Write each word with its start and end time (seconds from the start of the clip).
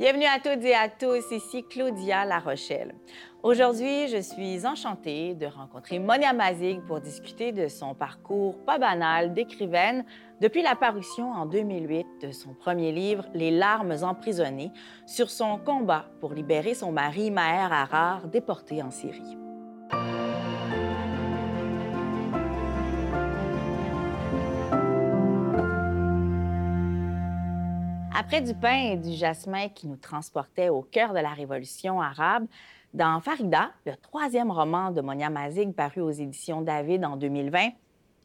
Bienvenue 0.00 0.24
à 0.24 0.38
toutes 0.38 0.64
et 0.64 0.74
à 0.74 0.88
tous, 0.88 1.30
ici 1.30 1.62
Claudia 1.62 2.24
La 2.24 2.38
Rochelle. 2.38 2.94
Aujourd'hui, 3.42 4.08
je 4.08 4.22
suis 4.22 4.66
enchantée 4.66 5.34
de 5.34 5.44
rencontrer 5.44 5.98
Monia 5.98 6.32
Mazig 6.32 6.80
pour 6.86 7.02
discuter 7.02 7.52
de 7.52 7.68
son 7.68 7.94
parcours 7.94 8.56
pas 8.64 8.78
banal 8.78 9.34
d'écrivaine 9.34 10.06
depuis 10.40 10.62
la 10.62 10.74
parution 10.74 11.30
en 11.32 11.44
2008 11.44 12.06
de 12.22 12.32
son 12.32 12.54
premier 12.54 12.92
livre 12.92 13.26
Les 13.34 13.50
larmes 13.50 13.94
emprisonnées 14.00 14.72
sur 15.04 15.28
son 15.28 15.58
combat 15.58 16.06
pour 16.22 16.32
libérer 16.32 16.72
son 16.72 16.92
mari 16.92 17.30
Maher 17.30 17.70
Arar 17.70 18.26
déporté 18.26 18.82
en 18.82 18.90
Syrie. 18.90 19.36
Après 28.12 28.40
du 28.40 28.54
pain 28.54 28.92
et 28.92 28.96
du 28.96 29.12
jasmin 29.12 29.68
qui 29.68 29.86
nous 29.86 29.96
transportaient 29.96 30.68
au 30.68 30.82
cœur 30.82 31.12
de 31.12 31.20
la 31.20 31.30
révolution 31.30 32.00
arabe, 32.00 32.46
dans 32.92 33.20
Farida, 33.20 33.70
le 33.86 33.94
troisième 33.94 34.50
roman 34.50 34.90
de 34.90 35.00
Monia 35.00 35.30
Mazig 35.30 35.72
paru 35.72 36.00
aux 36.00 36.10
éditions 36.10 36.60
David 36.60 37.04
en 37.04 37.16
2020, 37.16 37.70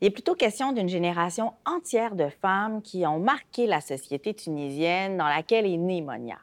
il 0.02 0.08
est 0.08 0.12
plutôt 0.12 0.34
question 0.34 0.72
d'une 0.72 0.90
génération 0.90 1.54
entière 1.66 2.16
de 2.16 2.30
femmes 2.42 2.82
qui 2.82 3.06
ont 3.06 3.20
marqué 3.20 3.68
la 3.68 3.80
société 3.80 4.34
tunisienne 4.34 5.18
dans 5.18 5.28
laquelle 5.28 5.68
est 5.68 5.78
née 5.78 6.02
Monia. 6.02 6.38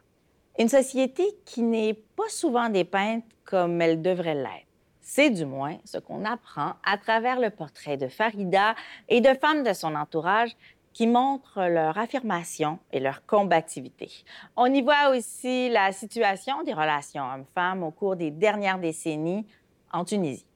Une 0.58 0.68
société 0.68 1.24
qui 1.44 1.62
n'est 1.62 1.94
pas 1.94 2.28
souvent 2.28 2.68
dépeinte 2.68 3.24
comme 3.44 3.82
elle 3.82 4.02
devrait 4.02 4.36
l'être. 4.36 4.66
C'est 5.00 5.30
du 5.30 5.44
moins 5.44 5.78
ce 5.84 5.98
qu'on 5.98 6.24
apprend 6.24 6.74
à 6.84 6.96
travers 6.96 7.40
le 7.40 7.50
portrait 7.50 7.96
de 7.96 8.06
Farida 8.06 8.76
et 9.08 9.20
de 9.20 9.34
femmes 9.34 9.64
de 9.64 9.72
son 9.72 9.96
entourage 9.96 10.56
qui 10.92 11.06
montrent 11.06 11.62
leur 11.68 11.98
affirmation 11.98 12.78
et 12.92 13.00
leur 13.00 13.24
combativité. 13.26 14.10
On 14.56 14.66
y 14.66 14.82
voit 14.82 15.10
aussi 15.10 15.68
la 15.70 15.92
situation 15.92 16.62
des 16.64 16.74
relations 16.74 17.24
hommes-femmes 17.24 17.82
au 17.82 17.90
cours 17.90 18.16
des 18.16 18.30
dernières 18.30 18.78
décennies 18.78 19.46
en 19.92 20.04
Tunisie. 20.04 20.46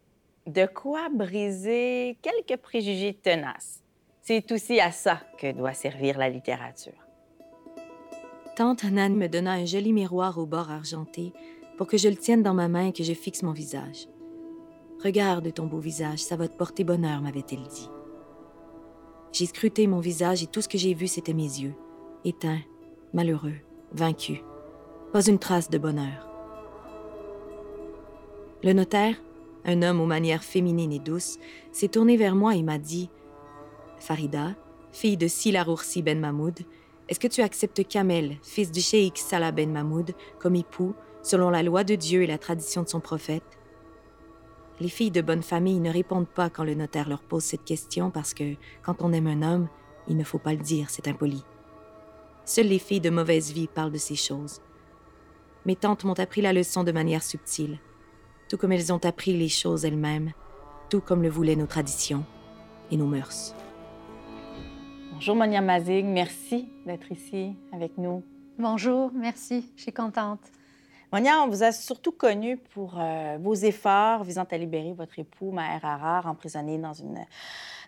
De 0.47 0.67
quoi 0.67 1.09
briser 1.13 2.19
quelques 2.23 2.61
préjugés 2.61 3.15
tenaces. 3.15 3.83
C'est 4.23 4.51
aussi 4.53 4.81
à 4.81 4.93
ça 4.93 5.21
que 5.39 5.53
doit 5.53 5.73
servir 5.73 6.19
la 6.19 6.29
littérature. 6.29 7.07
Tante 8.57 8.85
Hanan 8.85 9.15
me 9.15 9.29
donna 9.29 9.53
un 9.53 9.65
joli 9.67 9.93
miroir 9.93 10.39
au 10.39 10.47
bord 10.47 10.71
argenté 10.71 11.33
pour 11.77 11.87
que 11.87 11.99
je 11.99 12.09
le 12.09 12.17
tienne 12.17 12.43
dans 12.43 12.55
ma 12.55 12.69
main 12.69 12.89
et 12.89 12.93
que 12.93 13.05
je 13.05 13.13
fixe 13.13 13.43
mon 13.43 13.53
visage. 13.53 14.09
Regarde 15.05 15.53
ton 15.53 15.67
beau 15.67 15.79
visage, 15.79 16.21
ça 16.21 16.37
va 16.37 16.49
te 16.49 16.57
porter 16.57 16.83
bonheur, 16.83 17.21
m'avait-elle 17.21 17.63
dit. 17.63 17.91
J'ai 19.33 19.47
scruté 19.47 19.87
mon 19.87 20.01
visage 20.01 20.43
et 20.43 20.47
tout 20.47 20.61
ce 20.63 20.69
que 20.69 20.79
j'ai 20.79 20.95
vu, 20.95 21.07
c'était 21.07 21.35
mes 21.35 21.43
yeux, 21.43 21.75
éteints, 22.25 22.61
malheureux, 23.13 23.57
vaincus. 23.93 24.41
Pas 25.13 25.27
une 25.27 25.39
trace 25.39 25.71
de 25.71 25.79
bonheur. 25.79 26.29
Le 28.63 28.73
notaire, 28.73 29.17
un 29.65 29.83
homme 29.83 30.01
aux 30.01 30.07
manières 30.07 30.45
féminines 30.45 30.93
et 30.93 30.99
douces, 30.99 31.39
s'est 31.73 31.89
tourné 31.89 32.17
vers 32.17 32.35
moi 32.35 32.57
et 32.57 32.63
m'a 32.63 32.79
dit 32.79 33.11
Farida, 33.99 34.55
fille 34.93 35.17
de 35.17 35.29
Sila 35.29 35.63
Roursi 35.63 36.03
Ben 36.03 36.19
Mahmoud, 36.19 36.61
est-ce 37.09 37.21
que 37.21 37.29
tu 37.29 37.43
acceptes 37.43 37.87
Kamel, 37.87 38.37
fils 38.43 38.73
du 38.73 38.81
cheikh 38.81 39.19
Salah 39.19 39.53
Ben 39.53 39.71
Mahmoud, 39.71 40.15
comme 40.41 40.57
époux, 40.57 40.95
selon 41.23 41.51
la 41.51 41.63
loi 41.63 41.85
de 41.85 41.95
Dieu 41.95 42.23
et 42.23 42.27
la 42.27 42.39
tradition 42.39 42.83
de 42.83 42.89
son 42.89 43.01
prophète? 43.01 43.45
Les 44.81 44.89
filles 44.89 45.11
de 45.11 45.23
bonne 45.23 45.43
famille 45.43 45.81
ne 45.81 45.91
répondent 45.91 46.29
pas 46.29 46.51
quand 46.51 46.65
le 46.65 46.75
notaire 46.75 47.09
leur 47.09 47.23
pose 47.23 47.45
cette 47.45 47.65
question 47.65 48.11
parce 48.11 48.35
que, 48.35 48.55
quand 48.83 48.97
on 49.01 49.13
aime 49.13 49.27
un 49.27 49.43
homme, 49.43 49.69
il 50.09 50.17
ne 50.17 50.25
faut 50.25 50.39
pas 50.39 50.53
le 50.53 50.63
dire, 50.63 50.91
c'est 50.91 51.09
impoli. 51.09 51.45
Seules 52.45 52.69
les 52.69 52.79
filles 52.79 53.01
de 53.01 53.11
mauvaise 53.11 53.53
vie 53.53 53.67
parlent 53.67 53.93
de 53.93 53.99
ces 53.99 54.17
choses. 54.17 54.61
Mes 55.65 55.77
tantes 55.77 56.05
m'ont 56.05 56.19
appris 56.19 56.43
la 56.43 56.53
leçon 56.53 56.85
de 56.85 56.93
manière 56.93 57.23
subtile, 57.23 57.79
tout 58.49 58.57
comme 58.57 58.73
elles 58.73 58.93
ont 58.93 59.05
appris 59.05 59.37
les 59.37 59.49
choses 59.49 59.85
elles-mêmes, 59.85 60.33
tout 60.91 61.01
comme 61.01 61.23
le 61.23 61.29
voulaient 61.29 61.57
nos 61.57 61.67
traditions 61.67 62.25
et 62.91 62.97
nos 62.97 63.07
mœurs. 63.07 63.55
Bonjour 65.13 65.35
Monia 65.35 65.63
Mazig, 65.63 66.05
merci 66.05 66.69
d'être 66.85 67.11
ici 67.11 67.55
avec 67.73 67.97
nous. 67.99 68.23
Bonjour, 68.59 69.11
merci, 69.15 69.73
je 69.77 69.83
suis 69.83 69.93
contente. 69.93 70.41
Monia, 71.13 71.41
on 71.43 71.49
vous 71.49 71.63
a 71.63 71.73
surtout 71.73 72.13
connu 72.13 72.57
pour 72.57 72.99
euh, 72.99 73.39
vos 73.41 73.55
efforts 73.55 74.25
visant 74.25 74.47
à 74.51 74.59
libérer 74.59 74.93
votre 74.93 75.19
époux, 75.19 75.53
Maher 75.53 75.85
Arar, 75.85 76.27
emprisonné 76.27 76.79
dans 76.79 76.93
une, 76.93 77.25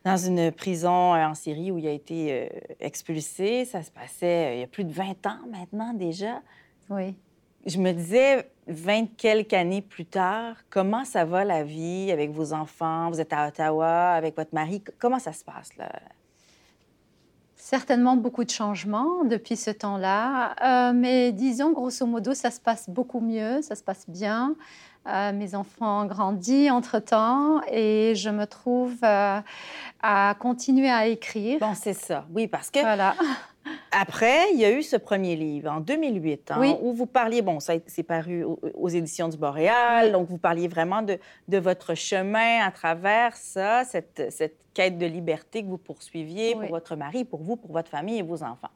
dans 0.05 0.17
une 0.17 0.53
prison 0.53 1.15
euh, 1.15 1.27
en 1.27 1.35
Syrie 1.35 1.73
où 1.73 1.79
il 1.79 1.87
a 1.87 1.91
été 1.91 2.33
euh, 2.33 2.49
expulsé. 2.81 3.65
Ça 3.65 3.83
se 3.83 3.91
passait 3.91 4.57
il 4.57 4.61
y 4.61 4.63
a 4.63 4.69
plus 4.69 4.85
de 4.85 4.93
20 4.93 5.27
ans 5.27 5.41
maintenant 5.51 5.93
déjà. 5.95 6.41
Oui. 6.91 7.17
Je 7.67 7.79
me 7.79 7.93
disais, 7.93 8.49
20 8.69 9.17
quelques 9.17 9.53
années 9.53 9.83
plus 9.83 10.07
tard, 10.07 10.57
comment 10.71 11.05
ça 11.05 11.25
va 11.25 11.45
la 11.45 11.65
vie 11.65 12.11
avec 12.13 12.31
vos 12.31 12.53
enfants? 12.53 13.11
Vous 13.11 13.21
êtes 13.21 13.33
à 13.33 13.49
Ottawa 13.49 14.13
avec 14.13 14.37
votre 14.37 14.55
mari. 14.55 14.83
Comment 14.99 15.19
ça 15.19 15.33
se 15.33 15.45
passe 15.45 15.77
là? 15.77 15.91
Certainement 17.59 18.17
beaucoup 18.17 18.45
de 18.45 18.51
changements 18.51 19.25
depuis 19.25 19.57
ce 19.57 19.71
temps-là, 19.71 20.55
euh, 20.63 20.93
mais 20.95 21.33
disons 21.33 21.73
grosso 21.73 22.07
modo, 22.07 22.33
ça 22.33 22.53
se 22.53 22.61
passe 22.61 22.89
beaucoup 22.89 23.21
mieux, 23.21 23.61
ça 23.63 23.75
se 23.75 23.83
passe 23.83 24.09
bien. 24.09 24.55
Euh, 25.09 25.33
mes 25.33 25.55
enfants 25.55 26.03
ont 26.03 26.07
grandi 26.07 26.71
entre-temps 26.71 27.61
et 27.71 28.15
je 28.15 28.31
me 28.31 28.47
trouve 28.47 28.95
euh, 29.03 29.41
à 30.03 30.37
continuer 30.39 30.89
à 30.89 31.09
écrire. 31.09 31.59
Bon, 31.59 31.75
c'est 31.75 31.95
ça, 31.95 32.27
oui, 32.33 32.47
parce 32.47 32.71
que 32.71 32.79
voilà. 32.81 33.15
Après, 33.91 34.53
il 34.53 34.61
y 34.61 34.65
a 34.65 34.71
eu 34.71 34.83
ce 34.83 34.97
premier 34.97 35.37
livre 35.37 35.71
en 35.71 35.81
2008, 35.81 36.51
hein, 36.51 36.77
où 36.83 36.93
vous 36.93 37.07
parliez, 37.07 37.43
bon, 37.43 37.61
ça 37.61 37.75
c'est 37.87 38.03
paru 38.03 38.45
aux, 38.45 38.89
éditions 38.89 39.29
du 39.29 39.37
Boréal, 39.37 40.13
donc 40.13 40.29
vous 40.29 40.39
parliez 40.39 40.69
vraiment 40.69 41.03
de, 41.03 41.19
de, 41.49 41.59
votre 41.59 41.95
chemin 41.95 42.65
à 42.65 42.71
travers 42.71 43.37
ça, 43.37 43.85
cette, 43.85 44.31
cette, 44.31 44.57
quête 44.75 44.99
de 44.99 45.07
liberté 45.07 45.63
que 45.63 45.69
vous 45.69 45.79
poursuiviez 45.79 46.53
pour 46.53 46.69
votre 46.69 46.95
mari, 46.95 47.25
pour 47.25 47.43
vous, 47.43 47.57
pour 47.57 47.73
votre 47.73 47.91
famille 47.91 48.19
et 48.19 48.23
vos 48.23 48.45
enfants. 48.45 48.71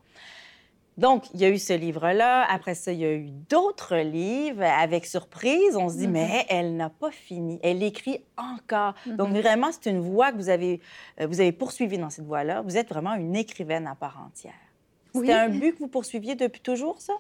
Donc, 0.99 1.25
il 1.33 1.41
y 1.41 1.45
a 1.45 1.49
eu 1.49 1.59
ce 1.59 1.73
livre-là. 1.73 2.45
Après 2.51 2.75
ça, 2.75 2.93
il 2.93 2.99
y 2.99 3.05
a 3.05 3.13
eu 3.13 3.31
d'autres 3.49 3.97
livres. 3.97 4.63
Avec 4.63 5.07
surprise, 5.07 5.77
on 5.77 5.89
se 5.89 5.97
dit, 5.97 6.07
mm-hmm. 6.07 6.11
mais 6.11 6.47
elle 6.49 6.77
n'a 6.77 6.91
pas 6.91 7.11
fini. 7.11 7.59
Elle 7.63 7.83
écrit 7.83 8.23
encore. 8.37 8.95
Donc, 9.07 9.31
mm-hmm. 9.31 9.41
vraiment, 9.41 9.71
c'est 9.73 9.91
une 9.91 10.01
voie 10.01 10.33
que 10.33 10.37
vous 10.37 10.51
avez, 10.51 10.81
euh, 11.21 11.27
vous 11.27 11.41
avez 11.41 11.53
poursuivie 11.53 11.99
dans 11.99 12.11
cette 12.11 12.27
voie-là. 12.27 12.61
Vous 12.61 12.77
êtes 12.77 12.89
vraiment 12.89 13.15
une 13.15 13.37
écrivaine 13.37 13.87
à 13.87 13.95
part 13.95 14.23
entière. 14.27 14.53
C'était 15.15 15.33
un 15.33 15.49
but 15.49 15.73
que 15.75 15.79
vous 15.79 15.89
poursuiviez 15.89 16.35
depuis 16.35 16.61
toujours, 16.61 17.01
ça? 17.01 17.15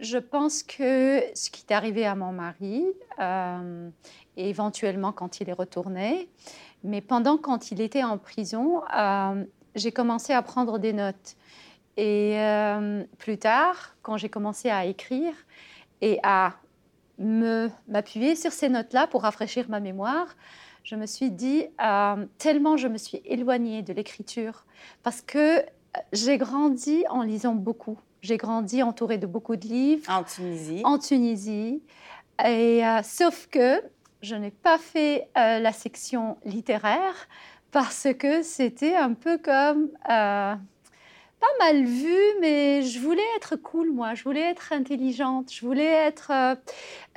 Je 0.00 0.18
pense 0.18 0.62
que 0.62 1.22
ce 1.34 1.50
qui 1.50 1.64
est 1.68 1.72
arrivé 1.72 2.04
à 2.04 2.14
mon 2.14 2.32
mari, 2.32 2.84
euh, 3.20 3.88
et 4.36 4.48
éventuellement 4.48 5.12
quand 5.12 5.40
il 5.40 5.48
est 5.48 5.54
retourné, 5.54 6.28
mais 6.82 7.00
pendant 7.00 7.36
quand 7.36 7.70
il 7.70 7.80
était 7.80 8.02
en 8.02 8.18
prison, 8.18 8.82
euh, 8.96 9.44
j'ai 9.74 9.92
commencé 9.92 10.32
à 10.32 10.42
prendre 10.42 10.78
des 10.78 10.92
notes. 10.92 11.36
Et 11.96 12.40
euh, 12.40 13.04
plus 13.18 13.38
tard, 13.38 13.94
quand 14.02 14.16
j'ai 14.16 14.28
commencé 14.28 14.68
à 14.68 14.84
écrire 14.84 15.34
et 16.00 16.18
à 16.24 16.54
m'appuyer 17.18 18.34
sur 18.34 18.50
ces 18.50 18.68
notes-là 18.68 19.06
pour 19.06 19.22
rafraîchir 19.22 19.68
ma 19.68 19.78
mémoire, 19.78 20.34
je 20.82 20.96
me 20.96 21.06
suis 21.06 21.30
dit, 21.30 21.66
euh, 21.80 22.26
tellement 22.38 22.76
je 22.76 22.88
me 22.88 22.98
suis 22.98 23.22
éloignée 23.24 23.82
de 23.82 23.92
l'écriture, 23.92 24.66
parce 25.02 25.22
que 25.22 25.64
j'ai 26.12 26.38
grandi 26.38 27.04
en 27.10 27.22
lisant 27.22 27.54
beaucoup. 27.54 27.98
J'ai 28.20 28.36
grandi 28.36 28.82
entourée 28.82 29.18
de 29.18 29.26
beaucoup 29.26 29.56
de 29.56 29.66
livres. 29.66 30.10
En 30.10 30.24
Tunisie. 30.24 30.80
En 30.84 30.98
Tunisie. 30.98 31.82
Et, 32.44 32.84
euh, 32.84 33.02
sauf 33.02 33.48
que 33.50 33.82
je 34.22 34.34
n'ai 34.34 34.50
pas 34.50 34.78
fait 34.78 35.28
la 35.34 35.72
section 35.72 36.38
littéraire 36.46 37.28
parce 37.70 38.08
que 38.18 38.42
c'était 38.42 38.96
un 38.96 39.12
peu 39.12 39.36
comme 39.36 39.90
pas 41.44 41.64
mal 41.66 41.84
vu, 41.84 42.16
mais 42.40 42.82
je 42.82 42.98
voulais 43.00 43.22
être 43.36 43.56
cool, 43.56 43.92
moi. 43.92 44.14
Je 44.14 44.24
voulais 44.24 44.50
être 44.50 44.72
intelligente. 44.72 45.52
Je 45.52 45.64
voulais 45.64 45.84
être 45.84 46.30
euh, 46.30 46.54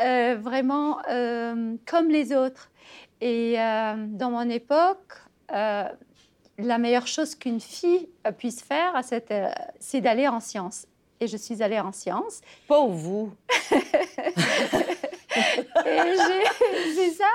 euh, 0.02 0.36
vraiment 0.40 1.00
euh, 1.10 1.76
comme 1.86 2.10
les 2.10 2.34
autres. 2.34 2.70
Et 3.22 3.56
dans 3.56 4.30
mon 4.30 4.48
époque, 4.48 5.14
la 6.58 6.78
meilleure 6.78 7.08
chose 7.08 7.36
qu'une 7.36 7.60
fille 7.60 8.08
puisse 8.38 8.62
faire, 8.62 8.94
c'est 9.80 10.02
d'aller 10.02 10.28
en 10.28 10.40
sciences. 10.40 10.88
Et 11.20 11.28
je 11.28 11.38
suis 11.38 11.64
allée 11.64 11.80
en 11.80 11.92
sciences. 11.92 12.42
Pas 12.68 12.80
vous. 12.94 13.32
c'est 16.96 17.12
ça. 17.12 17.26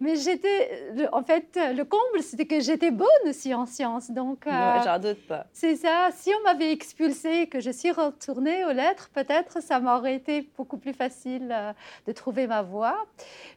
Mais 0.00 0.16
j'étais, 0.16 1.08
en 1.12 1.22
fait, 1.22 1.58
le 1.74 1.84
comble, 1.84 2.22
c'était 2.22 2.46
que 2.46 2.60
j'étais 2.60 2.90
bonne 2.90 3.08
aussi 3.26 3.54
en 3.54 3.66
sciences. 3.66 4.10
Donc, 4.10 4.46
euh, 4.46 4.80
j'en 4.84 4.98
doute 4.98 5.26
pas. 5.26 5.46
C'est 5.52 5.76
ça. 5.76 6.08
Si 6.14 6.30
on 6.38 6.42
m'avait 6.44 6.72
expulsée, 6.72 7.46
que 7.46 7.60
je 7.60 7.70
suis 7.70 7.90
retournée 7.90 8.64
aux 8.64 8.72
lettres, 8.72 9.10
peut-être 9.12 9.62
ça 9.62 9.80
m'aurait 9.80 10.16
été 10.16 10.48
beaucoup 10.56 10.78
plus 10.78 10.92
facile 10.92 11.48
euh, 11.50 11.72
de 12.06 12.12
trouver 12.12 12.46
ma 12.46 12.62
voie. 12.62 13.06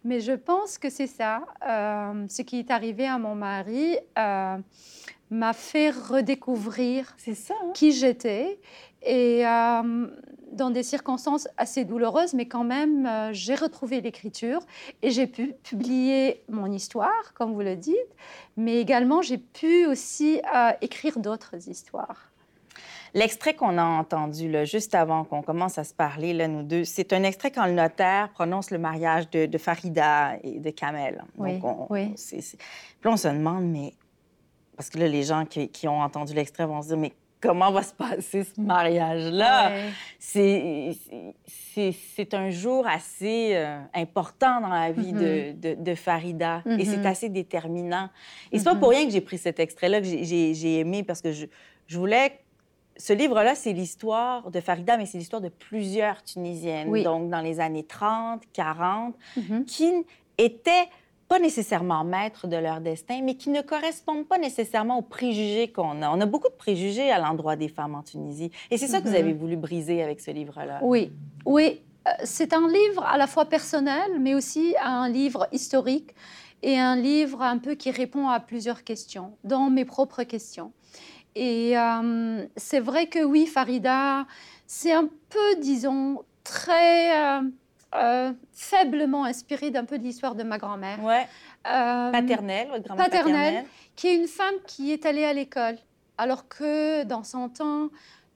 Mais 0.03 0.19
je 0.19 0.33
pense 0.33 0.77
que 0.77 0.89
c'est 0.89 1.07
ça. 1.07 1.41
Euh, 1.67 2.25
ce 2.29 2.41
qui 2.41 2.59
est 2.59 2.71
arrivé 2.71 3.07
à 3.07 3.17
mon 3.17 3.35
mari 3.35 3.97
m'a 5.33 5.53
fait 5.53 5.89
redécouvrir 5.89 7.15
ça, 7.17 7.53
hein? 7.61 7.71
qui 7.73 7.91
j'étais. 7.91 8.59
Et 9.01 9.45
euh, 9.45 10.07
dans 10.53 10.69
des 10.69 10.83
circonstances 10.83 11.47
assez 11.57 11.85
douloureuses, 11.85 12.33
mais 12.33 12.47
quand 12.47 12.63
même, 12.63 13.05
euh, 13.05 13.29
j'ai 13.33 13.55
retrouvé 13.55 14.01
l'écriture 14.01 14.61
et 15.01 15.11
j'ai 15.11 15.27
pu 15.27 15.53
publier 15.63 16.43
mon 16.49 16.71
histoire, 16.71 17.33
comme 17.33 17.53
vous 17.53 17.61
le 17.61 17.75
dites, 17.75 17.95
mais 18.57 18.79
également 18.79 19.21
j'ai 19.21 19.37
pu 19.37 19.85
aussi 19.85 20.41
euh, 20.55 20.71
écrire 20.81 21.19
d'autres 21.19 21.67
histoires. 21.67 22.29
L'extrait 23.15 23.53
qu'on 23.53 23.77
a 23.77 23.83
entendu 23.83 24.49
là, 24.49 24.65
juste 24.65 24.95
avant 24.95 25.23
qu'on 25.23 25.43
commence 25.43 25.77
à 25.77 25.83
se 25.83 25.93
parler, 25.93 26.33
là, 26.33 26.47
nous 26.47 26.63
deux, 26.63 26.83
c'est 26.83 27.13
un 27.13 27.21
extrait 27.21 27.51
quand 27.51 27.67
le 27.67 27.73
notaire 27.73 28.29
prononce 28.29 28.71
le 28.71 28.79
mariage 28.79 29.29
de, 29.29 29.57
Farida 29.59 30.37
et 30.43 30.59
de 30.59 30.69
Kamel. 30.71 31.23
Oui, 31.37 31.59
on, 31.63 31.85
oui. 31.91 32.15
Puis 32.15 32.57
on 33.05 33.17
se 33.17 33.27
demande, 33.27 33.65
mais... 33.65 33.93
Parce 34.75 34.89
que 34.89 34.97
là, 34.97 35.07
les 35.07 35.21
gens 35.21 35.45
qui, 35.45 35.69
qui 35.69 35.87
ont 35.87 36.01
entendu 36.01 36.33
l'extrait 36.33 36.65
vont 36.65 36.81
se 36.81 36.87
dire, 36.87 36.97
mais 36.97 37.13
comment 37.43 37.71
va 37.71 37.83
se 37.83 37.93
passer 37.93 38.45
ce 38.45 38.59
mariage-là? 38.59 39.73
C'est 40.17 40.95
un 42.33 42.49
jour 42.49 42.87
assez 42.87 43.51
euh, 43.53 43.79
important 43.93 44.61
dans 44.61 44.69
la 44.69 44.93
vie 44.93 45.11
de, 45.11 45.51
mm-hmm. 45.51 45.83
de, 45.83 45.95
Farida 45.95 46.63
et 46.65 46.85
c'est 46.85 46.97
mm-hmm. 46.97 47.05
assez 47.05 47.29
déterminant. 47.29 48.09
Et 48.51 48.59
c'est 48.59 48.63
pas 48.63 48.75
pour 48.75 48.91
mm-hmm. 48.91 48.95
rien 48.95 49.05
que 49.05 49.11
j'ai 49.11 49.21
pris 49.21 49.37
cet 49.37 49.59
extrait-là 49.59 49.99
que 49.99 50.07
j'ai 50.07 50.79
aimé 50.79 51.03
parce 51.03 51.21
que 51.21 51.33
je, 51.33 51.45
je 51.87 51.97
voulais 51.99 52.39
ce 52.95 53.11
livre-là, 53.11 53.55
c'est 53.55 53.73
l'histoire 53.73 54.51
de 54.51 54.61
Farida, 54.61 54.97
mais 54.97 55.07
c'est 55.07 55.17
l'histoire 55.17 55.41
de 55.41 55.49
plusieurs 55.49 56.23
Tunisiennes, 56.23 57.03
donc 57.03 57.29
dans 57.29 57.41
les 57.41 57.59
années 57.59 57.83
30, 57.83 58.43
40, 58.53 59.15
qui 59.65 59.91
étaient 60.37 60.87
pas 61.33 61.39
nécessairement 61.39 62.03
maîtres 62.03 62.45
de 62.45 62.57
leur 62.57 62.79
destin, 62.79 63.21
mais 63.23 63.33
qui 63.33 63.49
ne 63.49 63.61
correspondent 63.61 64.27
pas 64.27 64.37
nécessairement 64.37 64.99
aux 64.99 65.01
préjugés 65.01 65.71
qu'on 65.71 66.03
a. 66.03 66.11
On 66.11 66.21
a 66.21 66.27
beaucoup 66.27 66.47
de 66.47 66.53
préjugés 66.53 67.09
à 67.09 67.17
l'endroit 67.17 67.55
des 67.55 67.69
femmes 67.69 67.95
en 67.95 68.03
Tunisie. 68.03 68.51
Et 68.69 68.77
c'est 68.77 68.85
ça 68.85 69.01
que 69.01 69.07
vous 69.07 69.15
avez 69.15 69.33
mhm. 69.33 69.39
voulu 69.39 69.55
briser 69.55 70.03
avec 70.03 70.21
ce 70.21 70.29
livre-là. 70.29 70.77
Oui, 70.83 71.11
oui. 71.47 71.81
Euh, 72.07 72.11
c'est 72.23 72.53
un 72.53 72.67
livre 72.67 73.03
à 73.03 73.17
la 73.17 73.25
fois 73.25 73.45
personnel, 73.45 74.19
mais 74.19 74.35
aussi 74.35 74.75
un 74.79 75.09
livre 75.09 75.47
historique 75.51 76.13
et 76.61 76.77
un 76.77 76.95
livre 76.95 77.41
un 77.41 77.57
peu 77.57 77.73
qui 77.73 77.89
répond 77.89 78.27
à 78.27 78.39
plusieurs 78.39 78.83
questions, 78.83 79.35
dans 79.43 79.71
mes 79.71 79.85
propres 79.85 80.21
questions. 80.21 80.71
Et 81.33 81.75
euh, 81.75 82.45
c'est 82.57 82.79
vrai 82.79 83.07
que 83.07 83.23
oui, 83.23 83.47
Farida, 83.47 84.27
c'est 84.67 84.93
un 84.93 85.09
peu, 85.29 85.55
disons, 85.59 86.21
très... 86.43 87.39
Euh, 87.39 87.41
euh, 87.95 88.31
faiblement 88.51 89.25
inspirée 89.25 89.71
d'un 89.71 89.85
peu 89.85 89.97
de 89.97 90.03
l'histoire 90.03 90.35
de 90.35 90.43
ma 90.43 90.57
grand-mère. 90.57 91.03
Ouais. 91.03 91.27
Euh, 91.67 92.11
paternelle, 92.11 92.67
votre 92.69 92.83
grand-mère 92.83 93.05
paternelle, 93.05 93.65
Qui 93.95 94.07
est 94.07 94.15
une 94.15 94.27
femme 94.27 94.55
qui 94.67 94.91
est 94.91 95.05
allée 95.05 95.25
à 95.25 95.33
l'école, 95.33 95.77
alors 96.17 96.47
que 96.47 97.03
dans 97.03 97.23
son 97.23 97.49
temps, 97.49 97.89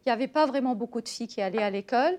il 0.05 0.09
n'y 0.09 0.11
avait 0.11 0.27
pas 0.27 0.45
vraiment 0.45 0.75
beaucoup 0.75 1.01
de 1.01 1.09
filles 1.09 1.27
qui 1.27 1.41
allaient 1.41 1.63
à 1.63 1.69
l'école, 1.69 2.17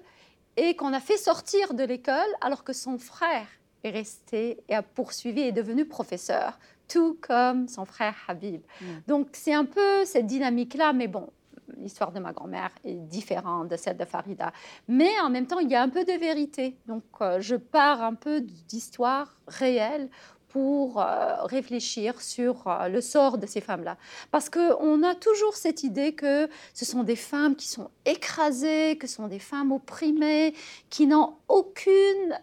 et 0.57 0.75
qu'on 0.75 0.93
a 0.93 1.01
fait 1.01 1.17
sortir 1.17 1.75
de 1.75 1.85
l'école 1.85 2.29
alors 2.41 2.65
que 2.65 2.73
son 2.73 2.99
frère 2.99 3.47
est 3.85 3.91
resté 3.91 4.59
et 4.69 4.75
a 4.75 4.83
poursuivi 4.83 5.43
et 5.43 5.49
est 5.49 5.53
devenu 5.53 5.85
professeur, 5.85 6.59
tout 6.89 7.17
comme 7.21 7.69
son 7.69 7.85
frère 7.85 8.17
Habib. 8.27 8.61
Mm. 8.81 8.87
Donc 9.07 9.29
c'est 9.33 9.55
un 9.55 9.65
peu 9.65 10.05
cette 10.05 10.27
dynamique-là, 10.27 10.93
mais 10.93 11.07
bon, 11.07 11.31
l'histoire 11.77 12.13
de 12.13 12.21
ma 12.21 12.33
grand-mère 12.33 12.71
est 12.85 12.95
différente 12.95 13.69
de 13.69 13.77
celle 13.77 13.97
de 13.97 14.05
Farida. 14.05 14.53
Mais 14.89 15.11
en 15.21 15.31
même 15.31 15.47
temps, 15.47 15.59
il 15.59 15.71
y 15.71 15.75
a 15.75 15.83
un 15.83 15.89
peu 15.89 16.05
de 16.05 16.13
vérité. 16.13 16.77
Donc, 16.87 17.05
euh, 17.21 17.41
je 17.41 17.57
pars 17.57 18.03
un 18.03 18.15
peu 18.15 18.41
d'histoire 18.41 19.37
réelle 19.47 20.09
pour 20.49 21.01
euh, 21.01 21.43
réfléchir 21.45 22.21
sur 22.23 22.67
euh, 22.67 22.89
le 22.89 23.01
sort 23.01 23.37
de 23.39 23.47
ces 23.47 23.61
femmes-là. 23.61 23.99
Parce 24.31 24.49
qu'on 24.49 25.03
a 25.03 25.15
toujours 25.15 25.57
cette 25.57 25.83
idée 25.83 26.15
que 26.15 26.49
ce 26.73 26.85
sont 26.85 27.03
des 27.03 27.17
femmes 27.17 27.55
qui 27.55 27.69
sont 27.69 27.91
écrasées, 28.07 28.97
que 28.97 29.07
ce 29.07 29.17
sont 29.17 29.29
des 29.29 29.39
femmes 29.39 29.73
opprimées, 29.73 30.55
qui 30.89 31.07
n'ont 31.07 31.35
aucune, 31.49 32.39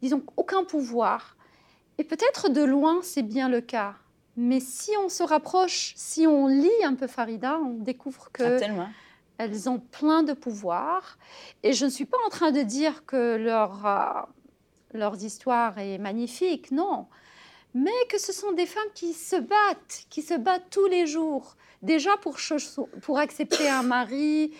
disons, 0.00 0.22
aucun 0.36 0.64
pouvoir. 0.64 1.36
Et 1.98 2.04
peut-être 2.04 2.48
de 2.48 2.62
loin, 2.62 2.98
c'est 3.02 3.22
bien 3.22 3.48
le 3.48 3.60
cas. 3.60 3.94
Mais 4.36 4.60
si 4.60 4.90
on 5.04 5.08
se 5.08 5.22
rapproche, 5.22 5.92
si 5.96 6.26
on 6.26 6.46
lit 6.46 6.84
un 6.84 6.94
peu 6.94 7.06
Farida, 7.06 7.58
on 7.58 7.74
découvre 7.74 8.30
que 8.32 8.58
elles 9.38 9.68
ont 9.68 9.78
plein 9.78 10.22
de 10.22 10.32
pouvoir. 10.32 11.18
Et 11.62 11.72
je 11.72 11.84
ne 11.84 11.90
suis 11.90 12.04
pas 12.04 12.16
en 12.26 12.30
train 12.30 12.52
de 12.52 12.62
dire 12.62 13.04
que 13.06 13.36
leur, 13.36 13.86
euh, 13.86 14.22
leur 14.94 15.16
histoire 15.16 15.78
est 15.78 15.98
magnifique, 15.98 16.70
non. 16.70 17.06
Mais 17.74 17.90
que 18.10 18.20
ce 18.20 18.32
sont 18.32 18.52
des 18.52 18.66
femmes 18.66 18.82
qui 18.94 19.14
se 19.14 19.36
battent, 19.36 20.06
qui 20.10 20.22
se 20.22 20.34
battent 20.34 20.68
tous 20.70 20.86
les 20.86 21.06
jours. 21.06 21.56
Déjà 21.80 22.16
pour, 22.18 22.36
pour 23.00 23.18
accepter 23.18 23.68
un 23.68 23.82
mari, 23.82 24.54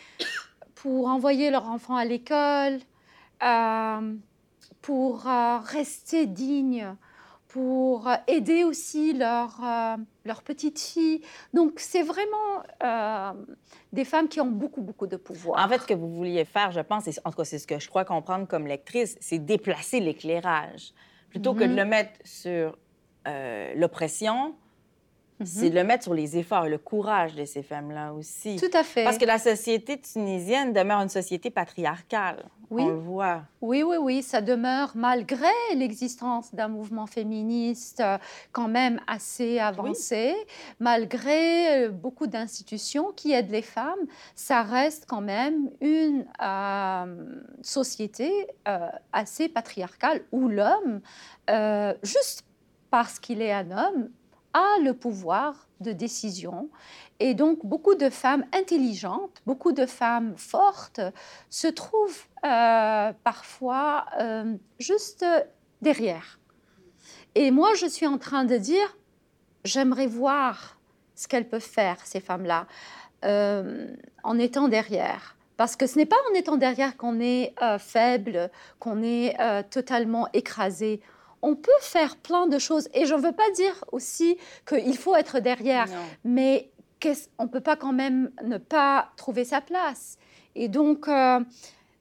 pour 0.74 1.06
envoyer 1.06 1.50
leur 1.50 1.68
enfant 1.68 1.96
à 1.96 2.04
l'école, 2.04 2.80
euh, 3.42 4.14
pour 4.80 5.28
euh, 5.28 5.58
rester 5.58 6.26
digne 6.26 6.96
pour 7.52 8.08
aider 8.28 8.64
aussi 8.64 9.12
leur, 9.12 9.60
euh, 9.62 9.96
leur 10.24 10.42
petite 10.42 10.80
fille. 10.80 11.20
Donc, 11.52 11.74
c'est 11.76 12.02
vraiment 12.02 12.62
euh, 12.82 13.32
des 13.92 14.06
femmes 14.06 14.28
qui 14.28 14.40
ont 14.40 14.46
beaucoup, 14.46 14.80
beaucoup 14.80 15.06
de 15.06 15.18
pouvoir. 15.18 15.62
En 15.62 15.68
fait, 15.68 15.78
ce 15.78 15.86
que 15.86 15.92
vous 15.92 16.08
vouliez 16.08 16.46
faire, 16.46 16.72
je 16.72 16.80
pense, 16.80 17.08
et 17.08 17.12
en 17.26 17.30
tout 17.30 17.36
cas, 17.36 17.44
c'est 17.44 17.58
ce 17.58 17.66
que 17.66 17.78
je 17.78 17.88
crois 17.88 18.06
comprendre 18.06 18.48
comme 18.48 18.66
lectrice, 18.66 19.18
c'est 19.20 19.38
déplacer 19.38 20.00
l'éclairage. 20.00 20.94
Plutôt 21.28 21.52
que 21.52 21.64
de 21.64 21.68
mhm. 21.68 21.76
le 21.76 21.84
mettre 21.84 22.12
sur 22.24 22.78
euh, 23.28 23.74
l'oppression, 23.76 24.54
c'est 25.44 25.70
de 25.70 25.74
le 25.74 25.84
mettre 25.84 26.04
sur 26.04 26.14
les 26.14 26.36
efforts 26.36 26.66
et 26.66 26.70
le 26.70 26.78
courage 26.78 27.34
de 27.34 27.44
ces 27.44 27.62
femmes-là 27.62 28.12
aussi. 28.12 28.56
Tout 28.56 28.76
à 28.76 28.82
fait. 28.82 29.04
Parce 29.04 29.18
que 29.18 29.24
la 29.24 29.38
société 29.38 29.98
tunisienne 29.98 30.72
demeure 30.72 31.00
une 31.00 31.08
société 31.08 31.50
patriarcale. 31.50 32.44
Oui. 32.70 32.84
On 32.84 32.88
le 32.88 32.94
voit. 32.94 33.42
Oui, 33.60 33.82
oui, 33.82 33.96
oui, 34.00 34.22
ça 34.22 34.40
demeure 34.40 34.92
malgré 34.94 35.50
l'existence 35.74 36.54
d'un 36.54 36.68
mouvement 36.68 37.06
féministe 37.06 38.00
euh, 38.00 38.16
quand 38.52 38.68
même 38.68 38.98
assez 39.06 39.58
avancé, 39.58 40.34
malgré 40.80 41.84
euh, 41.84 41.90
beaucoup 41.90 42.26
d'institutions 42.26 43.12
qui 43.14 43.32
aident 43.32 43.50
les 43.50 43.62
femmes, 43.62 44.06
ça 44.34 44.62
reste 44.62 45.04
quand 45.06 45.20
même 45.20 45.70
une 45.82 46.24
euh, 46.42 47.40
société 47.60 48.30
assez 49.12 49.48
patriarcale 49.50 50.22
où 50.32 50.48
l'homme, 50.48 51.00
juste 52.02 52.44
parce 52.90 53.18
qu'il 53.18 53.42
est 53.42 53.52
un 53.52 53.70
homme, 53.70 54.08
a 54.54 54.78
le 54.82 54.94
pouvoir 54.94 55.66
de 55.80 55.92
décision. 55.92 56.68
Et 57.20 57.34
donc, 57.34 57.64
beaucoup 57.64 57.94
de 57.94 58.10
femmes 58.10 58.44
intelligentes, 58.52 59.42
beaucoup 59.46 59.72
de 59.72 59.86
femmes 59.86 60.34
fortes 60.36 61.00
se 61.50 61.68
trouvent 61.68 62.24
euh, 62.44 63.12
parfois 63.24 64.06
euh, 64.20 64.56
juste 64.78 65.24
derrière. 65.80 66.38
Et 67.34 67.50
moi, 67.50 67.74
je 67.74 67.86
suis 67.86 68.06
en 68.06 68.18
train 68.18 68.44
de 68.44 68.56
dire, 68.56 68.96
j'aimerais 69.64 70.06
voir 70.06 70.78
ce 71.14 71.28
qu'elles 71.28 71.48
peuvent 71.48 71.60
faire, 71.60 72.04
ces 72.04 72.20
femmes-là, 72.20 72.66
euh, 73.24 73.94
en 74.22 74.38
étant 74.38 74.68
derrière. 74.68 75.36
Parce 75.56 75.76
que 75.76 75.86
ce 75.86 75.98
n'est 75.98 76.06
pas 76.06 76.16
en 76.30 76.34
étant 76.34 76.56
derrière 76.56 76.96
qu'on 76.96 77.20
est 77.20 77.54
faible, 77.78 78.50
qu'on 78.80 79.02
est 79.02 79.36
totalement 79.70 80.26
écrasé 80.32 81.00
on 81.42 81.56
peut 81.56 81.70
faire 81.80 82.16
plein 82.16 82.46
de 82.46 82.58
choses. 82.58 82.88
Et 82.94 83.04
je 83.04 83.14
ne 83.14 83.20
veux 83.20 83.32
pas 83.32 83.50
dire 83.54 83.84
aussi 83.92 84.38
qu'il 84.66 84.96
faut 84.96 85.16
être 85.16 85.40
derrière, 85.40 85.86
mais 86.24 86.70
on 87.38 87.44
ne 87.44 87.48
peut 87.48 87.60
pas 87.60 87.76
quand 87.76 87.92
même 87.92 88.30
ne 88.44 88.58
pas 88.58 89.10
trouver 89.16 89.44
sa 89.44 89.60
place. 89.60 90.18
Et 90.54 90.68
donc, 90.68 91.08
euh, 91.08 91.40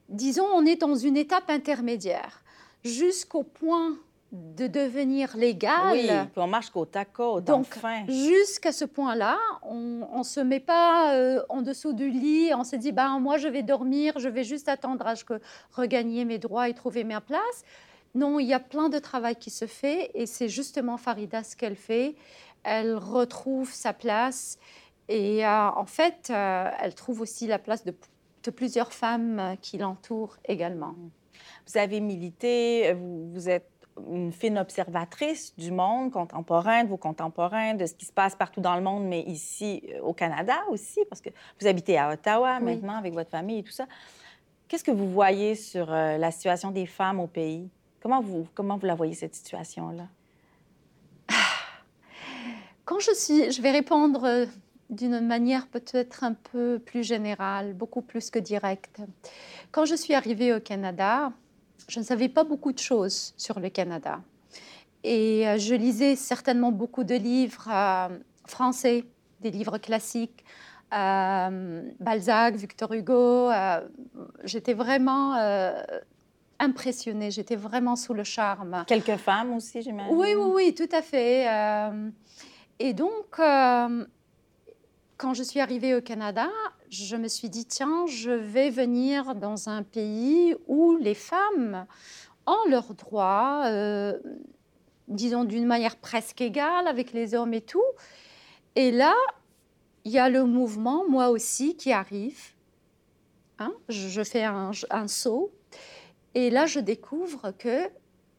disons, 0.10 0.46
on 0.54 0.66
est 0.66 0.76
dans 0.76 0.96
une 0.96 1.18
étape 1.18 1.50
intermédiaire 1.50 2.44
jusqu'au 2.84 3.44
point 3.44 3.98
de 4.32 4.68
devenir 4.68 5.36
légal. 5.36 5.92
Oui, 5.92 6.10
on 6.38 6.48
marche 6.48 6.70
côte 6.70 6.96
à 6.96 7.04
côte, 7.04 7.44
Donc, 7.44 7.66
enfin. 7.76 8.06
jusqu'à 8.08 8.72
ce 8.72 8.86
point-là, 8.86 9.38
on 9.64 10.08
ne 10.18 10.24
se 10.24 10.40
met 10.40 10.62
pas 10.62 11.14
euh, 11.16 11.42
en 11.50 11.62
dessous 11.62 11.92
du 11.92 12.10
lit, 12.10 12.52
on 12.56 12.64
se 12.64 12.78
dit, 12.78 12.94
ben, 12.94 13.20
moi, 13.20 13.38
je 13.38 13.50
vais 13.50 13.62
dormir, 13.62 14.14
je 14.20 14.30
vais 14.30 14.46
juste 14.46 14.70
attendre 14.70 15.06
à 15.06 15.18
ce 15.18 15.26
que 15.26 15.42
regagner 15.74 16.24
mes 16.24 16.38
droits 16.38 16.70
et 16.70 16.74
trouver 16.74 17.04
ma 17.04 17.20
place. 17.20 17.66
Non, 18.14 18.40
il 18.40 18.48
y 18.48 18.54
a 18.54 18.60
plein 18.60 18.90
de 18.90 19.00
travail 19.00 19.36
qui 19.36 19.50
se 19.50 19.66
fait 19.66 20.12
et 20.14 20.26
c'est 20.26 20.50
justement 20.50 20.98
Farida 20.98 21.44
ce 21.44 21.56
qu'elle 21.56 21.76
fait. 21.76 22.16
Elle 22.64 22.96
retrouve 22.96 23.72
sa 23.72 23.94
place 23.94 24.60
et 25.08 25.46
euh, 25.46 25.70
en 25.70 25.86
fait, 25.86 26.30
euh, 26.30 26.70
elle 26.82 26.94
trouve 26.94 27.22
aussi 27.22 27.48
la 27.48 27.60
place 27.60 27.84
de, 27.84 27.94
plusieurs 28.52 28.92
femmes 28.94 29.40
euh, 29.40 29.56
qui 29.62 29.78
l'entourent 29.78 30.38
également. 30.46 30.96
Vous 31.68 31.78
avez 31.78 32.00
milité, 32.00 32.94
vous, 32.94 33.50
êtes 33.50 33.70
une 34.10 34.32
fine 34.32 34.58
observatrice 34.58 35.56
du 35.58 35.72
monde 35.72 36.12
contemporain, 36.12 36.84
de 36.84 36.90
vos 36.90 36.98
contemporains, 36.98 37.74
de 37.74 37.86
ce 37.86 37.94
qui 37.94 38.06
se 38.06 38.14
passe 38.14 38.36
partout 38.36 38.62
dans 38.62 38.76
le 38.76 38.82
monde, 38.82 39.06
mais 39.06 39.22
ici 39.22 39.84
au 40.02 40.14
Canada 40.14 40.56
aussi, 40.70 41.00
parce 41.10 41.22
que 41.22 41.30
vous 41.60 41.68
habitez 41.68 41.98
à 41.98 42.10
Ottawa 42.10 42.60
maintenant 42.60 42.96
avec 42.96 43.14
votre 43.14 43.30
famille 43.30 43.60
et 43.60 43.64
tout 43.64 43.72
ça. 43.72 43.86
Qu'est-ce 44.68 44.84
que 44.84 44.92
vous 44.92 45.12
voyez 45.12 45.56
sur 45.56 45.88
la 45.88 46.32
situation 46.32 46.72
des 46.72 46.86
femmes 46.86 47.20
au 47.20 47.28
pays? 47.28 47.70
Comment 48.02 48.20
vous, 48.20 48.48
comment 48.56 48.78
vous 48.78 48.88
la 48.88 48.96
voyez, 48.96 49.14
cette 49.14 49.36
situation-là? 49.36 50.08
quand 52.86 53.00
je 53.00 53.14
suis, 53.14 53.52
je 53.52 53.62
vais 53.62 53.70
répondre 53.70 54.24
euh, 54.24 54.46
d'une 54.90 55.20
manière 55.22 55.68
peut-être 55.68 56.24
un 56.24 56.34
peu 56.34 56.80
plus 56.84 57.04
générale, 57.04 57.74
beaucoup 57.74 58.02
plus 58.02 58.32
que 58.32 58.40
directe. 58.40 59.02
Quand 59.72 59.86
je 59.86 59.94
suis 59.94 60.16
arrivée 60.16 60.52
au 60.52 60.60
Canada, 60.60 61.32
je 61.88 62.00
ne 62.00 62.04
savais 62.04 62.28
pas 62.28 62.44
beaucoup 62.44 62.74
de 62.74 62.80
choses 62.80 63.36
sur 63.38 63.60
le 63.60 63.70
Canada. 63.70 64.22
Et 65.04 65.48
euh, 65.48 65.60
je 65.60 65.76
lisais 65.76 66.16
certainement 66.16 66.72
beaucoup 66.72 67.04
de 67.04 67.16
livres 67.16 67.70
euh, 67.72 68.18
français, 68.48 69.06
des 69.42 69.52
livres 69.52 69.78
classiques, 69.78 70.44
Balzac, 70.92 72.56
Victor 72.56 72.92
Hugo. 72.92 73.50
J'étais 74.44 74.74
vraiment 74.74 75.36
impressionnée, 76.62 77.32
j'étais 77.32 77.58
vraiment 77.58 77.98
sous 77.98 78.14
le 78.14 78.24
charme. 78.24 78.86
Quelques 78.88 79.18
femmes 79.18 79.54
aussi, 79.54 79.82
j'imagine. 79.82 80.16
Oui, 80.16 80.34
oui, 80.36 80.52
oui, 80.54 80.74
tout 80.74 80.90
à 80.96 81.02
fait. 81.02 81.48
et 82.80 82.94
donc, 82.94 83.40
quand 85.22 85.34
je 85.36 85.44
suis 85.44 85.60
arrivée 85.60 85.94
au 85.94 86.02
Canada, 86.02 86.48
je 86.90 87.16
me 87.16 87.28
suis 87.28 87.50
dit, 87.50 87.66
tiens, 87.66 88.06
je 88.08 88.32
vais 88.32 88.70
venir 88.70 89.36
dans 89.36 89.70
un 89.70 89.84
pays 89.84 90.56
où 90.68 90.98
les 90.98 91.14
femmes 91.14 91.86
ont 92.48 92.70
leurs 92.70 92.96
droits, 92.96 93.64
euh, 93.68 94.18
disons 95.08 95.44
d'une 95.44 95.66
manière 95.66 95.96
presque 95.96 96.42
égale 96.42 96.88
avec 96.88 97.14
les 97.14 97.36
hommes 97.36 97.54
et 97.54 97.62
tout. 97.62 97.84
Et 98.76 98.92
là, 98.92 99.14
il 100.06 100.12
y 100.12 100.18
a 100.18 100.28
le 100.28 100.44
mouvement, 100.44 101.08
moi 101.08 101.30
aussi, 101.30 101.78
qui 101.78 101.94
arrive. 101.94 102.54
Hein, 103.60 103.74
je, 103.90 104.24
fais 104.24 104.44
un, 104.44 104.72
un 104.90 105.08
saut. 105.08 105.52
Et 106.36 106.50
là, 106.50 106.66
je 106.66 106.80
découvre 106.80 107.52
que 107.52 107.90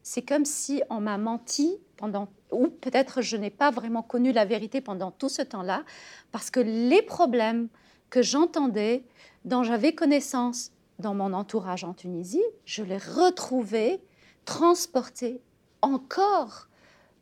c'est 0.03 0.23
comme 0.23 0.45
si 0.45 0.83
on 0.91 1.01
m'a 1.01 1.19
menti 1.19 1.79
pendant 1.97 2.29
ou 2.51 2.69
peut-être 2.69 3.23
je 3.23 3.37
n'ai 3.37 3.51
pas 3.51 3.71
vraiment 3.71 4.03
connu 4.03 4.33
la 4.33 4.45
vérité 4.45 4.81
pendant 4.81 5.11
tout 5.11 5.29
ce 5.29 5.43
temps-là, 5.43 5.85
parce 6.31 6.51
que 6.51 6.61
les 6.61 7.03
problèmes 7.03 7.69
que 8.11 8.23
j'entendais, 8.23 9.05
dont 9.45 9.63
j'avais 9.63 9.95
connaissance 9.95 10.71
dans 10.99 11.15
mon 11.15 11.33
entourage 11.33 11.83
en 11.85 11.95
Tunisie, 11.95 12.43
je 12.65 12.83
les 12.83 12.99
retrouvais 12.99 14.03
transportés 14.45 15.41
encore 15.81 16.69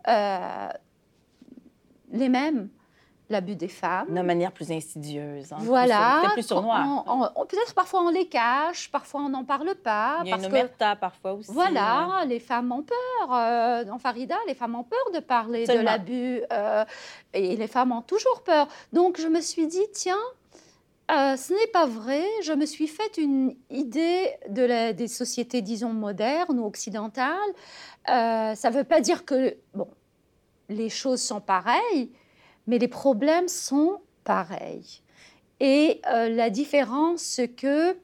euh, 0.09 0.69
les 2.11 2.29
mêmes 2.29 2.69
l'abus 3.31 3.55
des 3.55 3.69
femmes. 3.69 4.13
De 4.13 4.21
manière 4.21 4.53
plus 4.53 4.71
insidieuse. 4.71 5.53
Hein, 5.53 5.59
voilà. 5.61 6.23
Plus, 6.35 6.47
plus 6.47 6.49
Peut-être 6.49 7.75
parfois 7.75 8.03
on 8.03 8.11
les 8.11 8.27
cache, 8.27 8.91
parfois 8.91 9.23
on 9.23 9.29
n'en 9.29 9.45
parle 9.45 9.75
pas. 9.77 10.19
Il 10.25 10.29
y 10.29 10.33
a 10.33 10.37
une 10.37 10.47
omerta 10.47 10.97
parfois 10.97 11.35
aussi. 11.35 11.51
Voilà, 11.53 12.25
les 12.27 12.41
femmes 12.41 12.73
ont 12.73 12.83
peur. 12.83 13.33
Euh, 13.33 13.85
dans 13.85 13.99
Farida, 13.99 14.37
les 14.47 14.55
femmes 14.55 14.75
ont 14.75 14.85
peur 14.85 14.99
de 15.15 15.21
parler 15.21 15.67
de 15.67 15.79
l'abus. 15.79 16.43
Euh, 16.53 16.85
et 17.33 17.57
les 17.57 17.69
femmes 17.69 17.93
ont 17.93 18.03
toujours 18.03 18.43
peur. 18.43 18.67
Donc 18.93 19.21
je 19.21 19.29
me 19.29 19.41
suis 19.41 19.69
dit, 19.69 19.87
tiens, 19.93 20.17
euh, 21.13 21.37
ce 21.37 21.53
n'est 21.53 21.71
pas 21.73 21.87
vrai. 21.87 22.25
Je 22.43 22.53
me 22.53 22.67
suis 22.67 22.89
fait 22.89 23.17
une 23.17 23.55
idée 23.71 24.29
de 24.49 24.63
la, 24.63 24.93
des 24.93 25.09
sociétés, 25.09 25.63
disons, 25.63 25.93
modernes 25.93 26.59
ou 26.59 26.67
occidentales. 26.67 27.39
ça 28.07 28.55
ne 28.55 28.75
veut 28.75 28.85
pas 28.85 29.01
dire 29.01 29.25
que 29.25 29.57
bon, 29.75 29.89
les 30.69 30.89
choses 30.89 31.21
sont 31.21 31.41
pareilles, 31.41 32.11
mais 32.67 32.79
les 32.79 32.89
problèmes 32.89 33.49
sont 33.49 34.01
pareils. 34.25 35.03
Et 35.61 36.01
euh, 36.07 36.29
la 36.31 36.49
différence, 36.49 37.21
c'est 37.21 37.49
que 37.49 37.97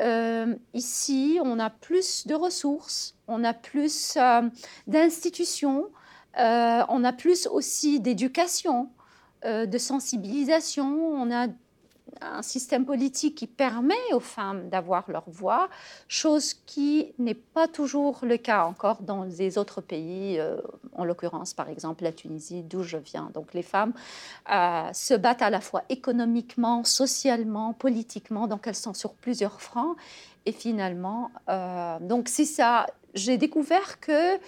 euh, 0.00 0.54
ici, 0.74 1.38
on 1.42 1.58
a 1.58 1.68
plus 1.68 2.26
de 2.26 2.34
ressources, 2.34 3.16
on 3.26 3.42
a 3.42 3.52
plus 3.52 4.16
euh, 4.16 4.42
d'institutions, 4.86 5.88
on 6.36 7.04
a 7.04 7.12
plus 7.12 7.48
aussi 7.48 7.98
d'éducation, 7.98 8.88
de 9.44 9.78
sensibilisation, 9.78 10.86
on 10.86 11.30
a 11.32 11.48
un 12.20 12.42
système 12.42 12.84
politique 12.84 13.34
qui 13.34 13.46
permet 13.46 13.94
aux 14.12 14.20
femmes 14.20 14.68
d'avoir 14.68 15.10
leur 15.10 15.24
voix, 15.26 15.68
chose 16.08 16.54
qui 16.54 17.12
n'est 17.18 17.34
pas 17.34 17.68
toujours 17.68 18.20
le 18.22 18.36
cas 18.36 18.64
encore 18.64 19.02
dans 19.02 19.24
les 19.24 19.58
autres 19.58 19.80
pays, 19.80 20.38
euh, 20.38 20.56
en 20.94 21.04
l'occurrence 21.04 21.54
par 21.54 21.68
exemple 21.68 22.04
la 22.04 22.12
Tunisie 22.12 22.62
d'où 22.62 22.82
je 22.82 22.96
viens. 22.96 23.30
Donc 23.34 23.54
les 23.54 23.62
femmes 23.62 23.92
euh, 24.50 24.92
se 24.92 25.14
battent 25.14 25.42
à 25.42 25.50
la 25.50 25.60
fois 25.60 25.82
économiquement, 25.88 26.84
socialement, 26.84 27.72
politiquement, 27.72 28.46
donc 28.46 28.66
elles 28.66 28.74
sont 28.74 28.94
sur 28.94 29.14
plusieurs 29.14 29.60
fronts. 29.60 29.96
Et 30.46 30.52
finalement, 30.52 31.30
euh, 31.48 31.98
donc 32.00 32.28
c'est 32.28 32.44
ça, 32.44 32.86
j'ai 33.14 33.36
découvert 33.36 34.00
que 34.00 34.38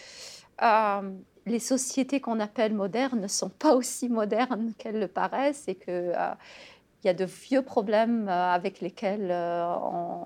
les 1.45 1.59
sociétés 1.59 2.21
qu'on 2.21 2.39
appelle 2.39 2.73
modernes 2.73 3.21
ne 3.21 3.27
sont 3.27 3.49
pas 3.49 3.75
aussi 3.75 4.09
modernes 4.09 4.73
qu'elles 4.79 5.01
le 5.01 5.09
paraissent 5.09 5.65
et 5.67 5.75
que 5.75 6.13
il 7.03 7.09
y 7.09 7.11
a 7.11 7.15
de 7.15 7.25
vieux 7.25 7.63
problèmes 7.63 8.29
euh, 8.29 8.53
avec 8.53 8.81
lesquels 8.81 9.29
euh, 9.31 9.75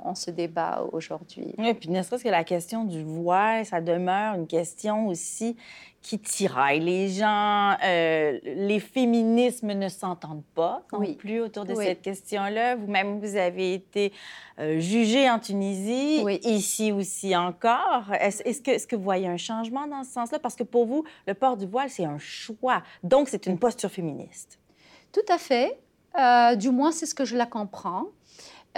on, 0.05 0.15
se 0.15 0.31
débat 0.31 0.87
aujourd'hui. 0.93 1.55
Oui, 1.59 1.75
puis 1.75 1.91
ne 1.91 2.03
serait-ce 2.03 2.25
que 2.25 2.29
la 2.29 2.45
question 2.45 2.85
du 2.85 3.03
voile, 3.03 3.65
ça 3.65 3.81
demeure 3.81 4.35
une 4.35 4.47
question 4.47 5.09
aussi 5.09 5.57
qui 6.03 6.19
tiraille 6.19 6.81
les 6.81 7.09
gens. 7.09 7.77
Euh, 7.83 8.39
les 8.45 8.79
féminismes 8.79 9.73
ne 9.73 9.89
s'entendent 9.89 10.45
pas 10.55 10.83
non 10.93 11.15
plus 11.15 11.41
autour 11.41 11.65
de 11.65 11.75
cette 11.75 12.03
question-là. 12.03 12.77
Vous-même, 12.77 13.21
vous 13.21 13.37
avez 13.37 13.75
été 13.75 14.13
jugée 14.79 15.29
en 15.29 15.39
Tunisie, 15.39 16.25
ici 16.45 16.93
aussi 16.93 17.37
encore. 17.37 18.13
Est-ce 18.21 18.63
que, 18.63 18.71
est 18.71 18.87
que 18.87 18.97
vous 18.97 19.03
voyez 19.03 19.29
un 19.29 19.37
changement 19.37 19.87
dans 19.87 20.05
ce 20.05 20.13
sens-là? 20.13 20.39
Parce 20.39 20.55
que 20.55 20.63
pour 20.63 20.87
vous, 20.87 21.05
le 21.27 21.35
port 21.35 21.57
du 21.57 21.67
voile, 21.67 21.91
c'est 21.91 22.05
un 22.05 22.19
choix. 22.19 22.83
Donc, 23.03 23.29
c'est 23.29 23.47
une 23.47 23.59
posture 23.59 23.91
féministe. 23.91 24.59
Tout 25.13 25.33
à 25.33 25.39
fait. 25.39 25.79
Euh, 26.19 26.55
du 26.57 26.71
moins, 26.71 26.93
c'est 26.93 27.07
ce 27.07 27.15
que 27.15 27.25
je 27.25 27.37
la 27.37 27.47
comprends. 27.47 28.05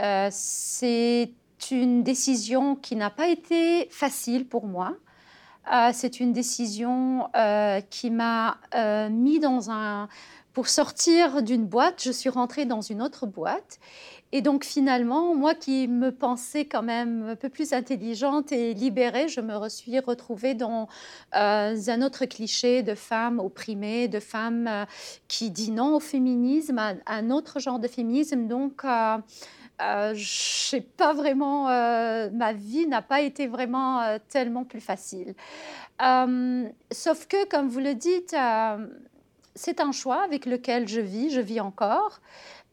Euh, 0.00 0.28
c'est 0.30 1.32
une 1.70 2.02
décision 2.02 2.76
qui 2.76 2.96
n'a 2.96 3.10
pas 3.10 3.28
été 3.28 3.88
facile 3.90 4.46
pour 4.46 4.66
moi. 4.66 4.94
Euh, 5.72 5.90
c'est 5.92 6.20
une 6.20 6.32
décision 6.32 7.28
qui 7.90 8.10
m'a 8.10 8.58
mis 9.10 9.38
dans 9.38 9.70
un... 9.70 10.08
Pour 10.54 10.66
sortir 10.66 11.42
d'une 11.42 11.66
boîte, 11.66 12.02
je 12.02 12.10
suis 12.10 12.30
rentrée 12.30 12.64
dans 12.64 12.80
une 12.80 13.00
autre 13.00 13.26
boîte. 13.26 13.78
Et 14.30 14.42
donc 14.42 14.64
finalement, 14.64 15.34
moi 15.34 15.54
qui 15.54 15.88
me 15.88 16.12
pensais 16.12 16.66
quand 16.66 16.82
même 16.82 17.30
un 17.30 17.36
peu 17.36 17.48
plus 17.48 17.72
intelligente 17.72 18.52
et 18.52 18.74
libérée, 18.74 19.28
je 19.28 19.40
me 19.40 19.68
suis 19.70 19.98
retrouvée 20.00 20.54
dans 20.54 20.86
euh, 21.34 21.76
un 21.86 22.02
autre 22.02 22.26
cliché 22.26 22.82
de 22.82 22.94
femme 22.94 23.40
opprimée, 23.40 24.06
de 24.06 24.20
femme 24.20 24.66
euh, 24.68 24.84
qui 25.28 25.50
dit 25.50 25.70
non 25.70 25.96
au 25.96 26.00
féminisme, 26.00 26.78
un 27.06 27.30
autre 27.30 27.58
genre 27.58 27.78
de 27.78 27.88
féminisme. 27.88 28.46
Donc, 28.48 28.84
euh, 28.84 29.18
je 30.14 30.68
sais 30.70 30.80
pas 30.82 31.14
vraiment, 31.14 31.66
ma 31.66 32.52
vie 32.52 32.86
n'a 32.86 33.00
pas 33.00 33.20
été 33.20 33.46
vraiment 33.46 34.18
tellement 34.28 34.64
plus 34.64 34.80
facile. 34.80 35.34
sauf 36.90 37.26
que, 37.28 37.48
comme 37.48 37.68
vous 37.68 37.78
le 37.78 37.94
dites, 37.94 38.34
c'est 39.54 39.80
un 39.80 39.92
choix 39.92 40.22
avec 40.22 40.46
lequel 40.46 40.88
je 40.88 41.00
vis, 41.00 41.30
je 41.30 41.40
vis 41.40 41.60
encore. 41.60 42.20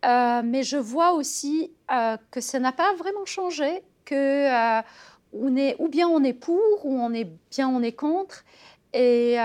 Euh, 0.06 0.42
mais 0.44 0.64
je 0.64 0.78
vois 0.78 1.14
aussi 1.14 1.72
euh, 1.92 2.18
que 2.30 2.40
ça 2.40 2.60
n'a 2.60 2.72
pas 2.72 2.94
vraiment 2.94 3.26
changé, 3.26 3.82
que 4.04 4.14
euh, 4.14 4.82
est, 5.58 5.76
ou 5.80 5.88
bien 5.90 6.08
on 6.08 6.24
est 6.24 6.34
pour, 6.34 6.86
ou 6.86 7.00
on 7.00 7.12
est 7.12 7.30
bien 7.50 7.68
on 7.68 7.82
est 7.82 7.94
contre. 7.94 8.46
Et 8.94 9.36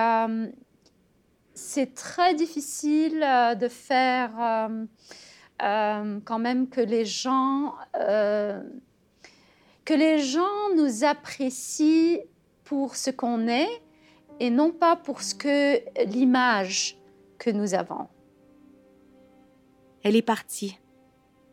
c'est 1.55 1.95
très 1.95 2.35
difficile 2.35 3.27
de 3.59 3.69
faire 3.69 4.31
quand 5.59 6.39
même 6.39 6.69
que 6.69 6.81
les 6.81 7.05
gens 7.05 7.75
que 9.85 9.95
les 9.95 10.21
gens 10.21 10.75
nous 10.77 11.03
apprécient 11.03 12.21
pour 12.63 12.95
ce 12.95 13.11
qu'on 13.11 13.49
est 13.49 13.83
et 14.39 14.51
non 14.51 14.71
pas 14.71 14.95
pour 14.95 15.21
ce 15.21 15.35
que 15.35 15.81
l'image 16.05 16.97
que 17.39 17.51
nous 17.51 17.75
avons. 17.75 18.07
Elle 20.03 20.17
est 20.17 20.23
partie. 20.23 20.79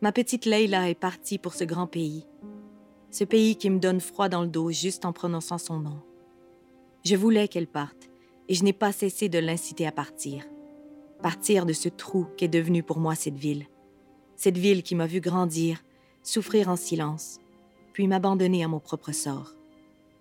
Ma 0.00 0.10
petite 0.10 0.46
Leila 0.46 0.88
est 0.88 0.94
partie 0.94 1.36
pour 1.36 1.52
ce 1.52 1.64
grand 1.64 1.86
pays. 1.86 2.26
Ce 3.10 3.22
pays 3.22 3.56
qui 3.56 3.68
me 3.68 3.78
donne 3.78 4.00
froid 4.00 4.30
dans 4.30 4.40
le 4.40 4.48
dos 4.48 4.70
juste 4.70 5.04
en 5.04 5.12
prononçant 5.12 5.58
son 5.58 5.80
nom. 5.80 6.00
Je 7.04 7.14
voulais 7.14 7.48
qu'elle 7.48 7.66
parte 7.66 8.08
et 8.48 8.54
je 8.54 8.64
n'ai 8.64 8.72
pas 8.72 8.90
cessé 8.90 9.28
de 9.28 9.38
l'inciter 9.38 9.86
à 9.86 9.92
partir. 9.92 10.46
Partir 11.22 11.66
de 11.66 11.74
ce 11.74 11.90
trou 11.90 12.26
qu'est 12.38 12.48
devenue 12.48 12.82
pour 12.82 13.00
moi 13.00 13.14
cette 13.14 13.36
ville. 13.36 13.66
Cette 14.34 14.56
ville 14.56 14.82
qui 14.82 14.94
m'a 14.94 15.06
vu 15.06 15.20
grandir, 15.20 15.84
souffrir 16.22 16.70
en 16.70 16.76
silence, 16.76 17.40
puis 17.92 18.08
m'abandonner 18.08 18.64
à 18.64 18.68
mon 18.68 18.80
propre 18.80 19.12
sort. 19.12 19.56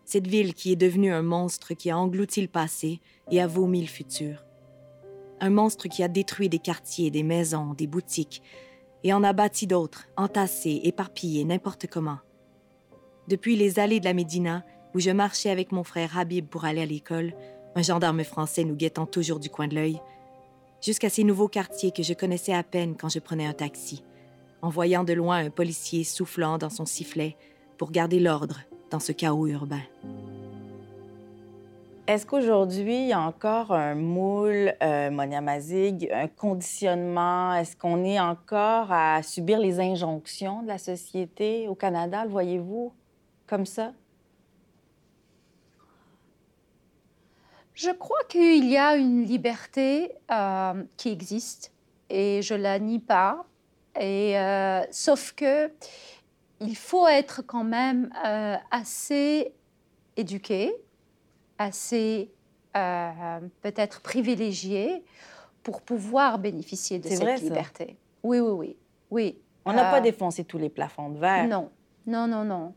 Cette 0.03 0.27
ville 0.27 0.53
qui 0.53 0.74
est 0.74 0.77
devenue 0.77 1.13
un 1.13 1.24
monstre 1.24 1.74
qui 1.75 1.91
a 1.91 1.98
englouti 1.98 2.41
le 2.41 2.50
passé 2.50 3.00
et 3.31 3.39
a 3.39 3.48
vomi 3.48 3.79
le 3.79 3.88
futur 3.88 4.47
un 5.39 5.50
monstre 5.50 5.88
qui 5.88 6.03
a 6.03 6.08
détruit 6.08 6.50
des 6.50 6.60
quartiers, 6.60 7.12
des 7.12 7.24
maisons, 7.24 7.74
des 7.74 7.88
boutiques, 7.88 8.41
et 9.03 9.13
en 9.13 9.24
a 9.24 9.34
bâti 9.34 9.67
d'autres, 9.67 10.08
entassés, 10.17 10.82
éparpillés, 10.84 11.46
n'importe 11.46 11.88
comment. 11.88 12.20
Depuis 13.27 13.56
les 13.56 13.79
allées 13.79 14.00
de 14.00 14.06
la 14.06 14.13
Médina, 14.13 14.63
où 14.94 15.00
je 15.00 15.12
marchais 15.12 15.50
avec 15.50 15.72
mon 15.72 15.84
frère 15.84 16.17
Habib 16.17 16.48
pour 16.48 16.65
aller 16.65 16.82
à 16.82 16.86
l'école, 16.86 17.34
un 17.75 17.82
gendarme 17.82 18.24
français 18.24 18.63
nous 18.63 18.75
guettant 18.75 19.06
toujours 19.06 19.39
du 19.39 19.50
coin 19.50 19.67
de 19.67 19.75
l'œil, 19.75 20.01
jusqu'à 20.82 21.10
ces 21.10 21.24
nouveaux 21.24 21.48
quartiers 21.48 21.91
que 21.91 22.03
je 22.03 22.13
connaissais 22.13 22.53
à 22.53 22.63
peine 22.63 22.96
quand 22.96 23.10
je 23.10 23.20
prenais 23.20 23.46
un 23.46 23.53
taxi, 23.53 24.03
en 24.62 24.70
voyant 24.70 25.03
de 25.03 25.13
loin 25.13 25.38
un 25.38 25.50
policier 25.50 26.03
soufflant 26.03 26.58
dans 26.58 26.70
son 26.70 26.86
sifflet 26.86 27.36
pour 27.77 27.91
garder 27.91 28.20
l'ordre 28.20 28.62
dans 28.89 29.00
ce 29.00 29.12
chaos 29.12 29.48
urbain. 29.48 29.82
Est-ce 32.08 32.26
qu'aujourd'hui, 32.26 33.02
il 33.02 33.08
y 33.10 33.14
a 33.14 33.20
encore 33.20 33.74
un 33.74 33.94
moule, 33.94 34.74
euh, 34.82 35.12
Monia 35.12 35.42
Mazig, 35.42 36.10
un 36.14 36.30
conditionnement? 36.30 37.54
Est-ce 37.54 37.76
qu'on 37.76 38.06
est 38.06 38.18
encore 38.18 38.94
à 38.94 39.22
subir 39.24 39.60
les 39.60 39.82
injonctions 39.82 40.62
de 40.62 40.68
la 40.68 40.78
société 40.78 41.68
au 41.68 41.76
Canada, 41.76 42.24
le 42.24 42.32
voyez-vous, 42.32 42.94
comme 43.46 43.66
ça? 43.66 43.92
Je 47.74 47.92
crois 47.92 48.24
qu'il 48.30 48.66
y 48.66 48.78
a 48.78 48.96
une 48.96 49.26
liberté 49.26 50.14
euh, 50.32 50.84
qui 50.96 51.10
existe 51.10 51.74
et 52.10 52.42
je 52.42 52.56
la 52.56 52.80
nie 52.80 53.00
pas. 53.00 53.46
Et, 54.00 54.40
euh, 54.40 54.82
sauf 54.92 55.34
que 55.34 55.70
il 56.62 56.78
faut 56.78 57.06
être 57.06 57.42
quand 57.46 57.66
même 57.66 58.10
euh, 58.26 58.56
assez 58.72 59.54
éduqué, 60.16 60.74
assez 61.58 62.32
peut-être 62.74 64.02
privilégié 64.02 65.04
pour 65.64 65.82
pouvoir 65.82 66.38
bénéficier 66.38 67.00
de 67.00 67.10
cette 67.10 67.42
liberté. 67.42 67.98
Oui, 68.22 68.40
oui, 68.40 68.52
oui, 68.52 68.78
oui. 69.10 69.38
On 69.66 69.74
n'a 69.74 69.92
pas 69.92 70.00
défoncé 70.00 70.44
tous 70.44 70.60
les 70.60 70.70
plafonds 70.70 71.10
de 71.10 71.18
verre. 71.18 71.48
Non, 71.48 71.72
non, 72.06 72.28
non, 72.28 72.46
non. 72.46 72.74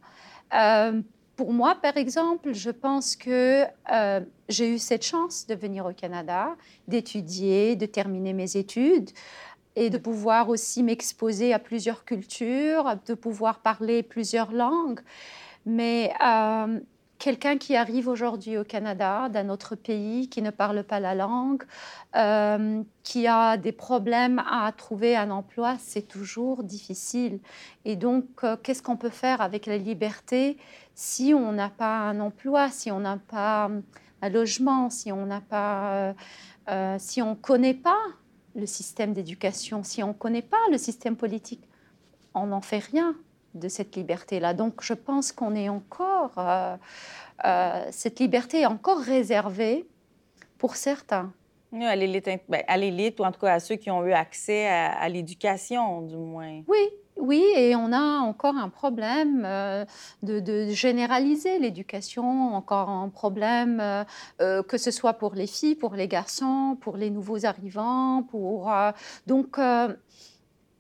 Pour 1.41 1.55
moi, 1.55 1.75
par 1.75 1.97
exemple, 1.97 2.53
je 2.53 2.69
pense 2.69 3.17
que 3.17 3.65
euh, 3.91 4.21
j'ai 4.51 4.75
eu 4.75 4.79
cette 4.79 5.03
chance 5.03 5.47
de 5.47 5.55
venir 5.55 5.87
au 5.87 5.93
Canada, 5.95 6.55
d'étudier, 6.87 7.77
de 7.77 7.87
terminer 7.87 8.35
mes 8.35 8.59
études 8.59 9.09
et 9.75 9.89
de 9.89 9.97
pouvoir 9.97 10.51
aussi 10.51 10.83
m'exposer 10.83 11.55
à 11.55 11.59
plusieurs 11.59 12.05
cultures, 12.05 12.95
de 13.07 13.15
pouvoir 13.15 13.61
parler 13.61 14.03
plusieurs 14.03 14.53
langues. 14.53 15.01
Mais 15.65 16.13
euh, 16.23 16.79
quelqu'un 17.21 17.59
qui 17.59 17.77
arrive 17.77 18.09
aujourd'hui 18.09 18.57
au 18.57 18.65
Canada, 18.65 19.29
d'un 19.29 19.51
autre 19.51 19.77
pays, 19.77 20.29
qui 20.29 20.43
ne 20.43 20.51
parle 20.51 20.83
pas 20.83 20.99
la 20.99 21.15
langue, 21.15 21.63
euh, 22.17 22.83
qui 23.05 23.29
a 23.29 23.57
des 23.57 23.73
problèmes 23.73 24.43
à 24.51 24.73
trouver 24.73 25.15
un 25.15 25.31
emploi, 25.31 25.77
c'est 25.79 26.09
toujours 26.09 26.65
difficile. 26.65 27.39
Et 27.85 27.95
donc, 27.95 28.25
euh, 28.43 28.57
qu'est-ce 28.61 28.83
qu'on 28.83 28.97
peut 28.97 29.11
faire 29.11 29.41
avec 29.43 29.67
la 29.67 29.77
liberté 29.77 30.57
si 30.95 31.33
on 31.35 31.53
n'a 31.53 31.69
pas 31.69 31.99
un 31.99 32.19
emploi, 32.21 32.71
si 32.71 32.91
on 32.91 33.01
n'a 33.01 33.19
pas 33.19 33.71
un 34.23 34.29
logement, 34.29 34.91
si 34.91 35.13
on 35.13 35.27
n'a 35.27 35.41
pas, 35.41 36.15
euh, 36.69 36.97
si 36.99 37.23
on 37.23 37.37
connaît 37.37 37.75
pas 37.75 38.03
le 38.57 38.67
système 38.67 39.13
d'éducation, 39.13 39.85
si 39.85 40.03
on 40.03 40.15
connaît 40.15 40.43
pas 40.43 40.59
le 40.73 40.79
système 40.79 41.17
politique, 41.17 41.63
on 42.35 42.47
n'en 42.47 42.61
fait 42.61 42.79
rien 42.79 43.15
de 43.55 43.69
cette 43.69 43.97
liberté-là. 43.97 44.55
Donc 44.55 44.83
je 44.83 44.95
pense 44.95 45.33
qu'on 45.33 45.55
est 45.55 45.69
encore, 45.69 46.33
euh, 46.39 46.77
euh, 47.45 47.85
cette 47.91 48.21
liberté 48.21 48.61
est 48.61 48.67
encore 48.67 48.99
réservée 48.99 49.87
pour 50.59 50.77
certains. 50.77 51.33
À 51.73 51.95
l'élite, 51.95 52.29
ben, 52.49 52.65
à 52.67 52.77
l'élite, 52.77 53.21
ou 53.21 53.25
en 53.25 53.31
tout 53.31 53.41
cas 53.41 53.55
à 53.55 53.61
ceux 53.61 53.77
qui 53.77 53.93
ont 53.93 54.05
eu 54.05 54.13
accès 54.13 54.67
à, 54.67 55.09
l'éducation, 55.09 56.03
du 56.03 56.17
moins. 56.17 56.63
Oui, 56.67 56.89
oui, 57.17 57.45
et 57.55 57.77
on 57.77 57.93
a 57.93 58.19
encore 58.19 58.57
un 58.57 58.69
problème 58.69 59.45
euh, 59.47 59.85
de, 60.25 60.69
généraliser 60.71 61.61
l'éducation, 61.61 62.57
encore 62.57 62.89
un 62.89 63.09
problème 63.09 64.05
que 64.39 64.79
ce 64.79 64.91
soit 64.91 65.13
pour 65.13 65.35
les 65.35 65.47
filles, 65.47 65.77
pour 65.77 65.95
les 65.95 66.09
garçons, 66.09 66.77
pour 66.81 66.97
les 66.97 67.09
nouveaux 67.09 67.47
arrivants, 67.47 68.25
pour 68.29 68.69
donc 69.29 69.57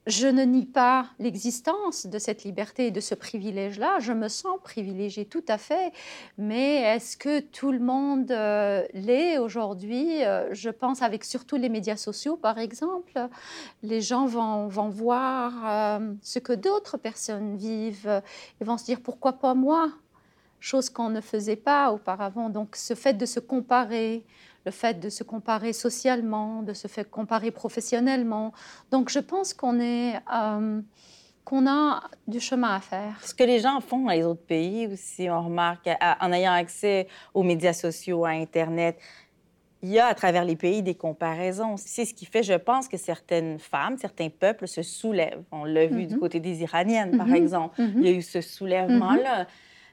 je 0.06 0.26
ne 0.26 0.42
nie 0.44 0.64
pas 0.64 1.06
l'existence 1.18 2.06
de 2.06 2.18
cette 2.18 2.44
liberté 2.44 2.86
et 2.86 2.90
de 2.90 3.00
ce 3.00 3.14
privilège-là. 3.14 3.98
Je 4.00 4.12
me 4.12 4.28
sens 4.28 4.56
privilégiée 4.62 5.26
tout 5.26 5.44
à 5.46 5.58
fait. 5.58 5.92
Mais 6.38 6.76
est-ce 6.76 7.16
que 7.18 7.40
tout 7.40 7.70
le 7.70 7.80
monde 7.80 8.30
euh, 8.30 8.82
l'est 8.94 9.38
aujourd'hui? 9.38 10.24
Euh, 10.24 10.48
Je 10.52 10.70
pense 10.70 11.02
avec 11.02 11.24
surtout 11.24 11.56
les 11.56 11.68
médias 11.68 11.96
sociaux, 11.96 12.36
par 12.36 12.58
exemple. 12.58 13.12
Les 13.82 14.00
gens 14.00 14.26
vont, 14.26 14.68
voir 14.88 15.52
euh, 16.00 16.14
ce 16.22 16.38
que 16.38 16.54
d'autres 16.54 16.96
personnes 16.96 17.56
vivent 17.56 18.22
et 18.60 18.64
vont 18.64 18.78
se 18.78 18.86
dire 18.86 19.00
pourquoi 19.02 19.34
pas 19.34 19.54
moi? 19.54 19.92
Chose 20.60 20.90
qu'on 20.90 21.10
ne 21.10 21.20
faisait 21.20 21.56
pas 21.56 21.92
auparavant. 21.92 22.48
Donc 22.48 22.74
ce 22.76 22.94
fait 22.94 23.14
de 23.14 23.26
se 23.26 23.40
comparer, 23.40 24.24
le 24.64 24.70
fait 24.70 25.00
de 25.00 25.08
se 25.08 25.24
comparer 25.24 25.72
socialement, 25.72 26.62
de 26.62 26.72
se 26.72 26.88
faire 26.88 27.08
comparer 27.08 27.50
professionnellement. 27.50 28.52
Donc 28.90 29.10
je 29.10 29.18
pense 29.18 29.54
qu'on 29.54 29.80
est... 29.80 30.16
Euh, 30.32 30.80
qu'on 31.42 31.66
a 31.66 32.02
du 32.28 32.38
chemin 32.38 32.76
à 32.76 32.80
faire. 32.80 33.18
Ce 33.22 33.34
que 33.34 33.42
les 33.42 33.58
gens 33.58 33.80
font 33.80 34.04
dans 34.04 34.12
les 34.12 34.22
autres 34.22 34.44
pays 34.44 34.86
aussi, 34.86 35.28
on 35.30 35.42
remarque, 35.42 35.88
en 36.20 36.32
ayant 36.32 36.52
accès 36.52 37.08
aux 37.34 37.42
médias 37.42 37.72
sociaux, 37.72 38.24
à 38.24 38.30
Internet, 38.30 38.98
il 39.82 39.88
y 39.88 39.98
a 39.98 40.06
à 40.06 40.14
travers 40.14 40.44
les 40.44 40.56
pays 40.56 40.82
des 40.82 40.94
comparaisons. 40.94 41.76
C'est 41.76 42.04
ce 42.04 42.12
qui 42.12 42.26
fait, 42.26 42.42
je 42.42 42.52
pense, 42.52 42.86
que 42.86 42.96
certaines 42.96 43.58
femmes, 43.58 43.96
certains 43.96 44.28
peuples 44.28 44.68
se 44.68 44.82
soulèvent. 44.82 45.42
On 45.50 45.64
l'a 45.64 45.86
vu 45.86 46.06
du 46.06 46.14
mhm. 46.14 46.20
côté 46.20 46.38
des 46.40 46.62
Iraniennes, 46.62 47.16
par 47.16 47.28
mhm. 47.28 47.34
exemple. 47.34 47.80
Mhm. 47.80 47.92
Il 47.96 48.04
y 48.04 48.08
a 48.08 48.12
eu 48.12 48.22
ce 48.22 48.40
soulèvement-là 48.40 49.46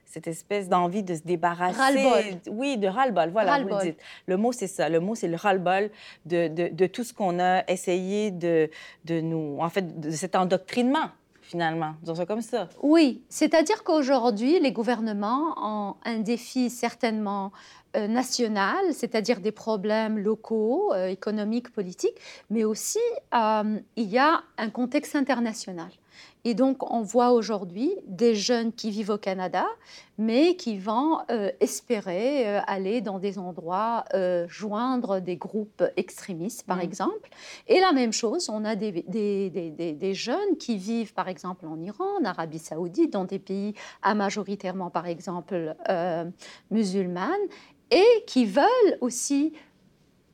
cette 0.08 0.28
espèce 0.28 0.70
d'envie 0.70 1.04
de 1.04 1.14
se 1.16 1.22
débarrasser. 1.22 1.78
Ras-le-bol. 1.78 2.40
Oui, 2.50 2.78
de 2.78 2.88
ras-le-bol. 2.88 3.30
Voilà, 3.30 3.62
vous 3.62 3.68
le 3.68 3.82
dites. 3.82 4.00
Le 4.26 4.38
mot, 4.38 4.52
c'est 4.52 4.68
ça. 4.68 4.90
Le 4.90 5.00
mot, 5.00 5.16
c'est 5.16 5.28
le 5.28 5.36
ras-le-bol 5.36 5.90
de, 6.26 6.48
de, 6.48 6.70
de, 6.70 6.86
tout 6.88 7.04
ce 7.04 7.14
qu'on 7.14 7.40
a 7.40 7.64
essayé 7.68 8.32
de, 8.32 8.70
de 9.06 9.20
nous... 9.22 9.58
En 9.60 9.70
fait, 9.70 10.00
de 10.00 10.12
cet 10.12 10.36
endoctrinement 10.36 11.10
finalement, 11.42 11.94
disons 12.02 12.16
ça 12.16 12.26
comme 12.26 12.42
ça. 12.42 12.68
Oui, 12.82 13.24
c'est-à-dire 13.30 13.86
qu'aujourd'hui, 13.86 14.60
les 14.60 14.74
gouvernements 14.74 15.56
ont 15.58 15.96
un 16.04 16.20
défi 16.20 16.70
certainement 16.70 17.54
euh, 17.96 18.08
national, 18.08 18.94
c'est-à-dire 18.94 19.40
des 19.40 19.54
problèmes 19.54 20.20
locaux, 20.20 20.94
euh, 20.94 21.08
économiques, 21.08 21.72
politiques, 21.72 22.18
mais 22.50 22.66
aussi 22.66 23.00
euh, 23.34 23.80
il 23.96 24.10
y 24.10 24.18
a 24.18 24.44
un 24.58 24.70
contexte 24.70 25.16
international. 25.16 25.90
Et 26.48 26.54
donc, 26.54 26.90
on 26.94 27.02
voit 27.02 27.32
aujourd'hui 27.32 27.92
des 28.06 28.34
jeunes 28.34 28.72
qui 28.72 28.90
vivent 28.90 29.10
au 29.10 29.18
Canada, 29.18 29.66
mais 30.18 30.56
qui 30.56 30.78
vont 30.78 31.20
euh, 31.30 31.52
espérer 31.60 32.48
euh, 32.48 32.62
aller 32.68 33.02
dans 33.02 33.20
des 33.20 33.38
endroits, 33.38 34.06
euh, 34.14 34.48
joindre 34.48 35.20
des 35.20 35.36
groupes 35.36 35.84
extrémistes, 35.98 36.66
par 36.66 36.78
mm. 36.78 36.84
exemple. 36.84 37.30
Et 37.68 37.82
la 37.82 37.92
même 37.92 38.14
chose, 38.14 38.48
on 38.48 38.64
a 38.64 38.78
des, 38.78 39.04
des, 39.10 39.50
des, 39.50 39.92
des, 39.92 40.14
jeunes 40.14 40.56
qui 40.58 40.78
vivent, 40.78 41.14
par 41.14 41.28
exemple, 41.28 41.66
en 41.66 41.82
Iran, 41.82 42.06
en 42.22 42.24
Arabie 42.24 42.60
saoudite, 42.60 43.12
dans 43.12 43.26
des 43.26 43.40
pays 43.40 43.74
à 44.02 44.16
majoritairement, 44.16 44.90
par 44.90 45.06
exemple, 45.06 45.76
musulmanes, 46.72 47.34
et 47.92 48.24
qui 48.26 48.46
veulent 48.46 48.98
aussi 49.02 49.52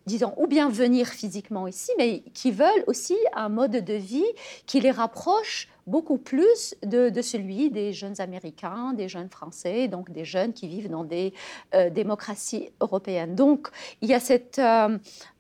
disons, 0.06 0.34
ou 0.38 0.48
bien 0.48 0.70
venir 0.70 1.08
physiquement 1.08 1.66
ici, 1.66 1.92
mais 1.98 2.24
qui 2.34 2.52
veulent 2.52 2.84
aussi 2.88 3.16
un 3.34 3.50
mode 3.50 3.72
de 3.72 3.94
vie 3.94 4.26
qui 4.66 4.82
les 4.82 4.92
rapproche 4.92 5.70
beaucoup 5.88 6.18
plus 6.18 6.76
de, 6.84 7.22
celui 7.22 7.70
des 7.70 7.94
jeunes 7.94 8.20
Américains, 8.20 8.94
des 8.94 9.08
jeunes 9.08 9.30
Français, 9.30 9.88
donc 9.88 10.12
des 10.12 10.26
jeunes 10.26 10.54
qui 10.54 10.68
vivent 10.68 10.90
dans 10.90 11.04
des 11.04 11.34
euh, 11.74 11.90
démocraties 11.90 12.70
européennes. 12.82 13.36
Donc 13.36 13.70
il 14.02 14.10
y 14.10 14.14
a 14.14 14.20
cette 14.20 14.60
euh, 14.60 14.98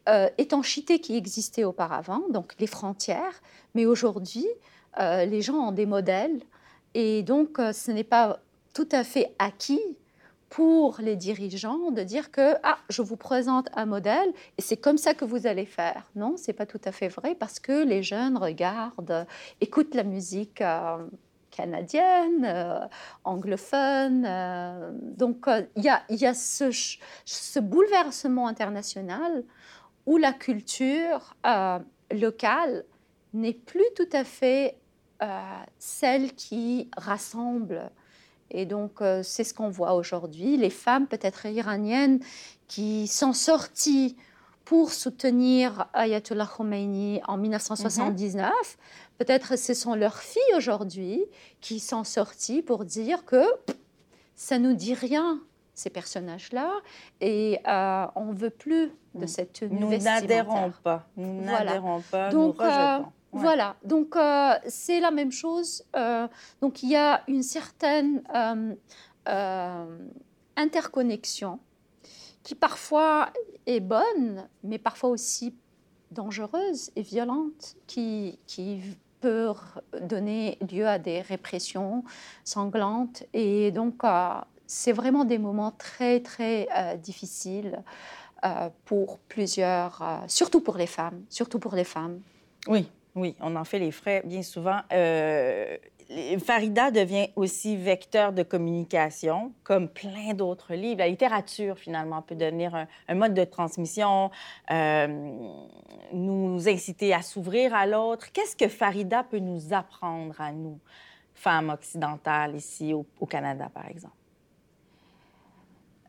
euh, 0.09 0.29
étanchéité 0.37 0.99
qui 0.99 1.15
existait 1.15 1.63
auparavant, 1.63 2.23
donc 2.29 2.53
les 2.59 2.67
frontières, 2.67 3.41
mais 3.75 3.85
aujourd'hui, 3.85 4.47
les 4.99 5.41
gens 5.41 5.55
ont 5.55 5.71
des 5.71 5.87
modèles 5.87 6.39
et 6.93 7.23
donc 7.23 7.57
ce 7.57 7.89
n'est 7.89 8.03
pas 8.03 8.39
tout 8.75 8.87
à 8.91 9.03
fait 9.03 9.33
acquis 9.39 9.81
pour 10.53 10.97
les 10.99 11.15
dirigeants 11.15 11.89
de 11.89 12.03
dire 12.03 12.29
que 12.29 12.53
ah, 12.61 12.77
je 12.87 13.01
vous 13.01 13.17
présente 13.17 13.69
un 13.73 13.87
modèle 13.87 14.31
et 14.59 14.61
c'est 14.61 14.77
comme 14.77 14.99
ça 14.99 15.15
que 15.15 15.25
vous 15.25 15.47
allez 15.47 15.65
faire. 15.65 16.03
Non, 16.15 16.35
c'est 16.37 16.53
pas 16.53 16.67
tout 16.67 16.79
à 16.85 16.91
fait 16.91 17.07
vrai 17.07 17.33
parce 17.33 17.59
que 17.59 17.83
les 17.83 18.03
jeunes 18.03 18.37
regardent, 18.37 19.25
écoutent 19.61 19.95
la 19.95 20.03
musique 20.03 20.61
euh, 20.61 21.07
canadienne, 21.49 22.45
euh, 22.45 22.85
anglophone. 23.23 24.25
Euh, 24.27 24.91
donc 25.17 25.47
il 25.75 25.83
y 25.85 25.89
a, 25.89 26.03
y 26.09 26.27
a 26.27 26.35
ce, 26.35 26.69
ce, 27.25 27.59
bouleversement 27.59 28.47
international 28.47 29.43
où 30.05 30.17
la 30.17 30.33
culture 30.33 31.35
locale 32.11 32.85
n'est 33.33 33.53
plus 33.53 33.89
tout 33.95 34.09
à 34.13 34.23
fait 34.23 34.77
celle 35.79 36.33
qui 36.33 36.91
rassemble 36.95 37.89
et 38.53 38.65
donc, 38.65 39.01
euh, 39.01 39.21
c'est 39.23 39.43
ce 39.43 39.53
qu'on 39.53 39.69
voit 39.69 39.93
aujourd'hui. 39.95 40.57
Les 40.57 40.69
femmes, 40.69 41.07
peut-être 41.07 41.45
iraniennes, 41.47 42.19
qui 42.67 43.07
sont 43.07 43.33
sorties 43.33 44.15
pour 44.63 44.91
soutenir 44.91 45.87
Ayatollah 45.93 46.47
Khomeini 46.47 47.19
en 47.27 47.37
1979, 47.37 48.51
peut-être 49.17 49.57
ce 49.57 49.73
sont 49.73 49.95
leurs 49.95 50.19
filles 50.19 50.41
aujourd'hui 50.55 51.25
qui 51.59 51.79
sont 51.79 52.03
sorties 52.03 52.61
pour 52.61 52.85
dire 52.85 53.25
que 53.25 53.43
ça 54.35 54.59
nous 54.59 54.73
dit 54.73 54.93
rien 54.93 55.41
ces 55.73 55.89
personnages-là 55.89 56.71
et 57.19 57.59
euh, 57.67 58.05
on 58.15 58.25
ne 58.25 58.35
veut 58.35 58.51
plus 58.51 58.91
de 59.15 59.25
mm. 59.25 59.27
cette 59.27 59.53
tenue 59.53 59.79
Nous 59.79 59.97
n'adhérons 59.97 60.71
pas. 60.83 61.07
Nous 61.17 61.41
n'adhérons 61.41 62.01
pas, 62.09 62.29
Donc, 62.29 62.57
nous 62.57 62.63
rejetons. 62.63 63.11
Voilà, 63.33 63.75
donc 63.83 64.15
c'est 64.67 64.99
la 64.99 65.11
même 65.11 65.31
chose. 65.31 65.83
donc 66.61 66.83
il 66.83 66.89
y 66.89 66.95
a 66.95 67.23
une 67.27 67.43
certaine 67.43 68.23
interconnexion 70.55 71.59
qui 72.43 72.55
parfois 72.55 73.29
est 73.65 73.79
bonne, 73.79 74.47
mais 74.63 74.77
parfois 74.77 75.09
aussi 75.09 75.55
dangereuse 76.11 76.91
et 76.95 77.01
violente, 77.01 77.75
qui, 77.87 78.37
qui 78.45 78.81
peut 79.23 79.53
donner 80.01 80.57
lieu 80.69 80.87
à 80.87 80.99
des 80.99 81.21
répressions 81.21 82.03
sanglantes. 82.43 83.23
Et 83.33 83.71
donc, 83.71 84.03
euh, 84.03 84.29
c'est 84.67 84.91
vraiment 84.91 85.23
des 85.23 85.37
moments 85.37 85.71
très, 85.71 86.19
très 86.19 86.67
euh, 86.75 86.97
difficiles 86.97 87.81
euh, 88.43 88.69
pour 88.83 89.19
plusieurs, 89.19 90.03
surtout 90.27 90.59
pour 90.59 90.75
les 90.75 90.87
femmes, 90.87 91.23
surtout 91.29 91.59
pour 91.59 91.73
les 91.75 91.85
femmes. 91.85 92.19
Oui, 92.67 92.89
oui, 93.15 93.35
on 93.39 93.55
en 93.55 93.63
fait 93.63 93.79
les 93.79 93.91
frais 93.91 94.23
bien 94.25 94.41
souvent. 94.41 94.79
Farida 96.39 96.91
devient 96.91 97.27
aussi 97.35 97.77
vecteur 97.77 98.33
de 98.33 98.43
communication, 98.43 99.53
comme 99.63 99.87
plein 99.87 100.33
d'autres 100.33 100.73
livres. 100.73 100.99
La 100.99 101.07
littérature, 101.07 101.77
finalement, 101.77 102.21
peut 102.21 102.35
devenir 102.35 102.87
un, 103.07 103.15
mode 103.15 103.33
de 103.33 103.43
transmission, 103.43 104.31
euh, 104.71 105.31
nous 106.13 106.67
inciter 106.67 107.13
à 107.13 107.21
s'ouvrir 107.21 107.73
à 107.73 107.85
l'autre. 107.85 108.31
Qu'est-ce 108.31 108.55
que 108.55 108.67
Farida 108.67 109.23
peut 109.23 109.39
nous 109.39 109.73
apprendre 109.73 110.39
à 110.39 110.51
nous, 110.51 110.79
femmes 111.33 111.69
occidentales, 111.69 112.55
ici 112.55 112.93
au, 112.93 113.25
Canada, 113.25 113.69
par 113.73 113.87
exemple? 113.87 114.15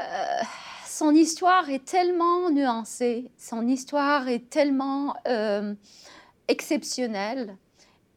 Euh, 0.01 0.43
son 0.87 1.15
histoire 1.15 1.71
est 1.71 1.85
tellement 1.85 2.51
nuancée, 2.51 3.31
son 3.39 3.67
histoire 3.69 4.29
est 4.29 4.51
tellement 4.51 5.15
euh, 5.29 5.75
exceptionnelle 6.49 7.57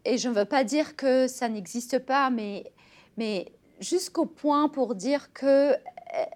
et 0.07 0.17
je 0.17 0.29
ne 0.29 0.33
veux 0.33 0.45
pas 0.45 0.63
dire 0.63 0.95
que 0.95 1.27
ça 1.27 1.49
n'existe 1.49 1.99
pas, 1.99 2.29
mais, 2.29 2.71
mais 3.17 3.51
jusqu'au 3.81 4.25
point 4.25 4.69
pour 4.69 4.95
dire 4.95 5.33
que 5.33 5.73
euh, 5.73 5.75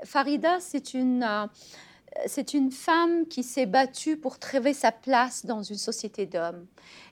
Farida, 0.04 0.60
c'est 0.60 0.94
une, 0.94 1.24
euh, 1.24 1.48
c'est 2.26 2.54
une 2.54 2.70
femme 2.70 3.26
qui 3.28 3.44
s'est 3.44 3.66
battue 3.66 4.18
pour 4.18 4.40
trouver 4.40 4.74
sa 4.74 4.92
place 4.92 5.46
dans 5.46 5.64
une 5.64 5.78
société 5.78 6.26
d'hommes. 6.26 6.66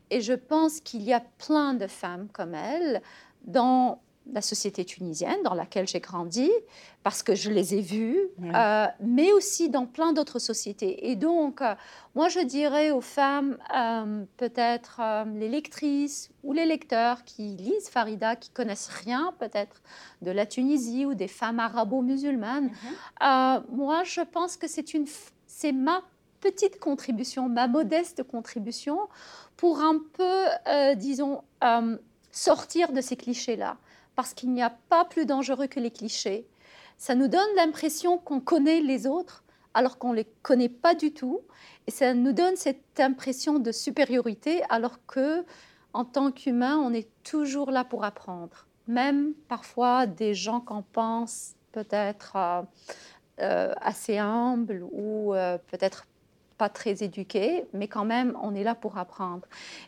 Et 0.09 0.19
je 0.19 0.33
pense 0.33 0.81
qu'il 0.81 1.03
y 1.03 1.13
a 1.13 1.21
plein 1.21 1.73
de 1.73 1.87
femmes 1.87 2.27
comme 2.33 2.53
elle 2.53 3.01
dans 3.45 4.01
la 4.33 4.41
société 4.41 4.85
tunisienne 4.85 5.41
dans 5.43 5.53
laquelle 5.53 5.87
j'ai 5.87 5.99
grandi, 5.99 6.49
parce 7.03 7.23
que 7.23 7.35
je 7.35 7.49
les 7.49 7.75
ai 7.75 7.81
vues, 7.81 8.19
euh, 8.43 8.85
mais 8.99 9.31
aussi 9.31 9.69
dans 9.69 9.85
plein 9.85 10.13
d'autres 10.13 10.39
sociétés. 10.39 11.09
Et 11.09 11.15
donc, 11.15 11.61
euh, 11.61 11.73
moi, 12.15 12.29
je 12.29 12.39
dirais 12.39 12.91
aux 12.91 13.01
femmes, 13.01 13.57
euh, 13.75 14.23
peut-être 14.37 15.01
les 15.35 15.49
lectrices 15.49 16.29
ou 16.43 16.53
les 16.53 16.65
lecteurs 16.65 17.23
qui 17.23 17.55
lisent 17.55 17.89
Farida, 17.89 18.35
qui 18.35 18.49
connaissent 18.49 18.89
rien 18.89 19.33
peut-être 19.39 19.81
de 20.21 20.31
la 20.31 20.45
Tunisie 20.45 21.05
ou 21.05 21.13
des 21.13 21.27
femmes 21.27 21.59
arabo-musulmanes, 21.59 22.69
mhm. 22.69 23.63
moi, 23.71 24.03
je 24.03 24.21
pense 24.21 24.57
que 24.57 24.67
c'est 24.67 24.93
une, 24.93 25.05
c'est 25.47 25.71
ma 25.71 26.01
petite 26.41 26.79
contribution, 26.79 27.49
ma 27.49 27.67
modeste 27.67 28.23
contribution 28.23 28.99
pour 29.57 29.81
un 29.81 29.99
peu, 30.13 30.95
disons, 30.95 31.41
sortir 32.31 32.91
de 32.91 33.01
ces 33.01 33.17
clichés-là 33.17 33.77
parce 34.19 34.33
qu'il 34.33 34.51
n'y 34.51 34.61
a 34.61 34.75
pas 34.89 35.05
plus 35.05 35.25
dangereux 35.25 35.67
que 35.67 35.79
les 35.79 35.91
clichés. 35.91 36.45
Ça 36.97 37.15
nous 37.15 37.29
donne 37.29 37.55
l'impression 37.55 38.17
qu'on 38.17 38.41
connaît 38.41 38.81
les 38.81 39.07
autres 39.07 39.45
alors 39.73 39.97
qu'on 39.97 40.09
ne 40.09 40.17
les 40.17 40.27
connaît 40.41 40.67
pas 40.67 40.93
du 40.93 41.13
tout. 41.13 41.39
Et 41.87 41.91
ça 41.91 42.13
nous 42.13 42.33
donne 42.33 42.57
cette 42.57 42.99
impression 42.99 43.59
de 43.59 43.71
supériorité 43.71 44.61
alors 44.67 44.99
que, 45.07 45.45
en 45.93 46.03
tant 46.03 46.33
qu'humain, 46.33 46.77
on 46.77 46.91
est 46.91 47.07
toujours 47.23 47.71
là 47.71 47.85
pour 47.85 48.03
apprendre. 48.03 48.67
Même 48.87 49.35
parfois 49.47 50.05
des 50.05 50.33
gens 50.33 50.59
qu'on 50.59 50.83
pense 50.83 51.53
peut-être 51.71 52.33
euh, 52.35 52.61
euh, 53.39 53.73
assez 53.79 54.17
humbles 54.17 54.85
ou 54.91 55.33
euh, 55.33 55.57
peut-être 55.71 56.07
pas 56.59 56.69
très 56.69 57.03
éduquée, 57.03 57.63
mais 57.73 57.87
quand 57.87 58.03
même, 58.03 58.37
on 58.43 58.53
est 58.53 58.65
là 58.65 58.75
pour 58.75 58.97
apprendre. 58.97 59.47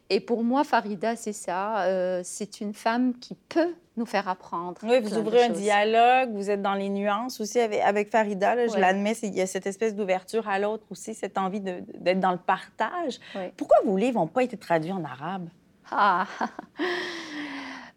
Et 0.09 0.21
pour 0.21 0.41
moi, 0.43 0.63
Farida, 0.63 1.17
c'est 1.17 1.33
ça. 1.33 1.83
Euh, 1.83 2.21
c'est 2.23 2.61
une 2.61 2.73
femme 2.73 3.13
qui 3.19 3.35
peut 3.49 3.75
nous 3.97 4.05
faire 4.05 4.29
apprendre. 4.29 4.79
Oui, 4.83 5.01
vous 5.01 5.17
ouvrez 5.17 5.43
un 5.43 5.49
dialogue, 5.49 6.31
vous 6.33 6.49
êtes 6.49 6.61
dans 6.61 6.73
les 6.73 6.87
nuances 6.87 7.41
aussi 7.41 7.59
avec, 7.59 8.09
Farida. 8.09 8.67
je 8.67 8.77
l'admets, 8.77 9.17
il 9.21 9.35
y 9.35 9.41
a 9.41 9.47
cette 9.47 9.67
espèce 9.67 9.93
d'ouverture 9.95 10.47
à 10.47 10.59
l'autre 10.59 10.85
aussi, 10.89 11.13
cette 11.13 11.37
envie 11.37 11.59
d'être 11.59 12.21
dans 12.21 12.31
le 12.31 12.37
partage. 12.37 13.19
Pourquoi 13.57 13.77
vos 13.85 13.97
livres 13.97 14.19
n'ont 14.19 14.27
pas 14.27 14.43
été 14.43 14.55
traduits 14.55 14.93
en 14.93 15.03
arabe? 15.03 15.49
Ah. 15.91 16.25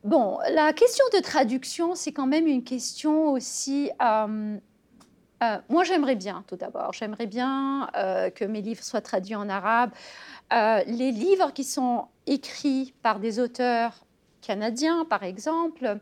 Bon, 0.04 0.38
la 0.52 0.74
question 0.74 1.02
de 1.14 1.20
traduction, 1.20 1.94
c'est 1.94 2.12
quand 2.12 2.26
même 2.26 2.46
une 2.46 2.62
question 2.62 3.30
aussi 3.30 3.90
euh, 4.02 4.58
euh, 5.42 5.58
moi, 5.68 5.84
j'aimerais 5.84 6.14
bien, 6.14 6.44
tout 6.46 6.56
d'abord, 6.56 6.92
j'aimerais 6.92 7.26
bien 7.26 7.88
euh, 7.96 8.30
que 8.30 8.44
mes 8.44 8.62
livres 8.62 8.82
soient 8.82 9.00
traduits 9.00 9.34
en 9.34 9.48
arabe. 9.48 9.90
Euh, 10.52 10.82
les 10.86 11.10
livres 11.10 11.52
qui 11.52 11.64
sont 11.64 12.06
écrits 12.26 12.94
par 13.02 13.18
des 13.18 13.40
auteurs 13.40 13.92
canadiens, 14.40 15.04
par 15.04 15.22
exemple, 15.22 15.98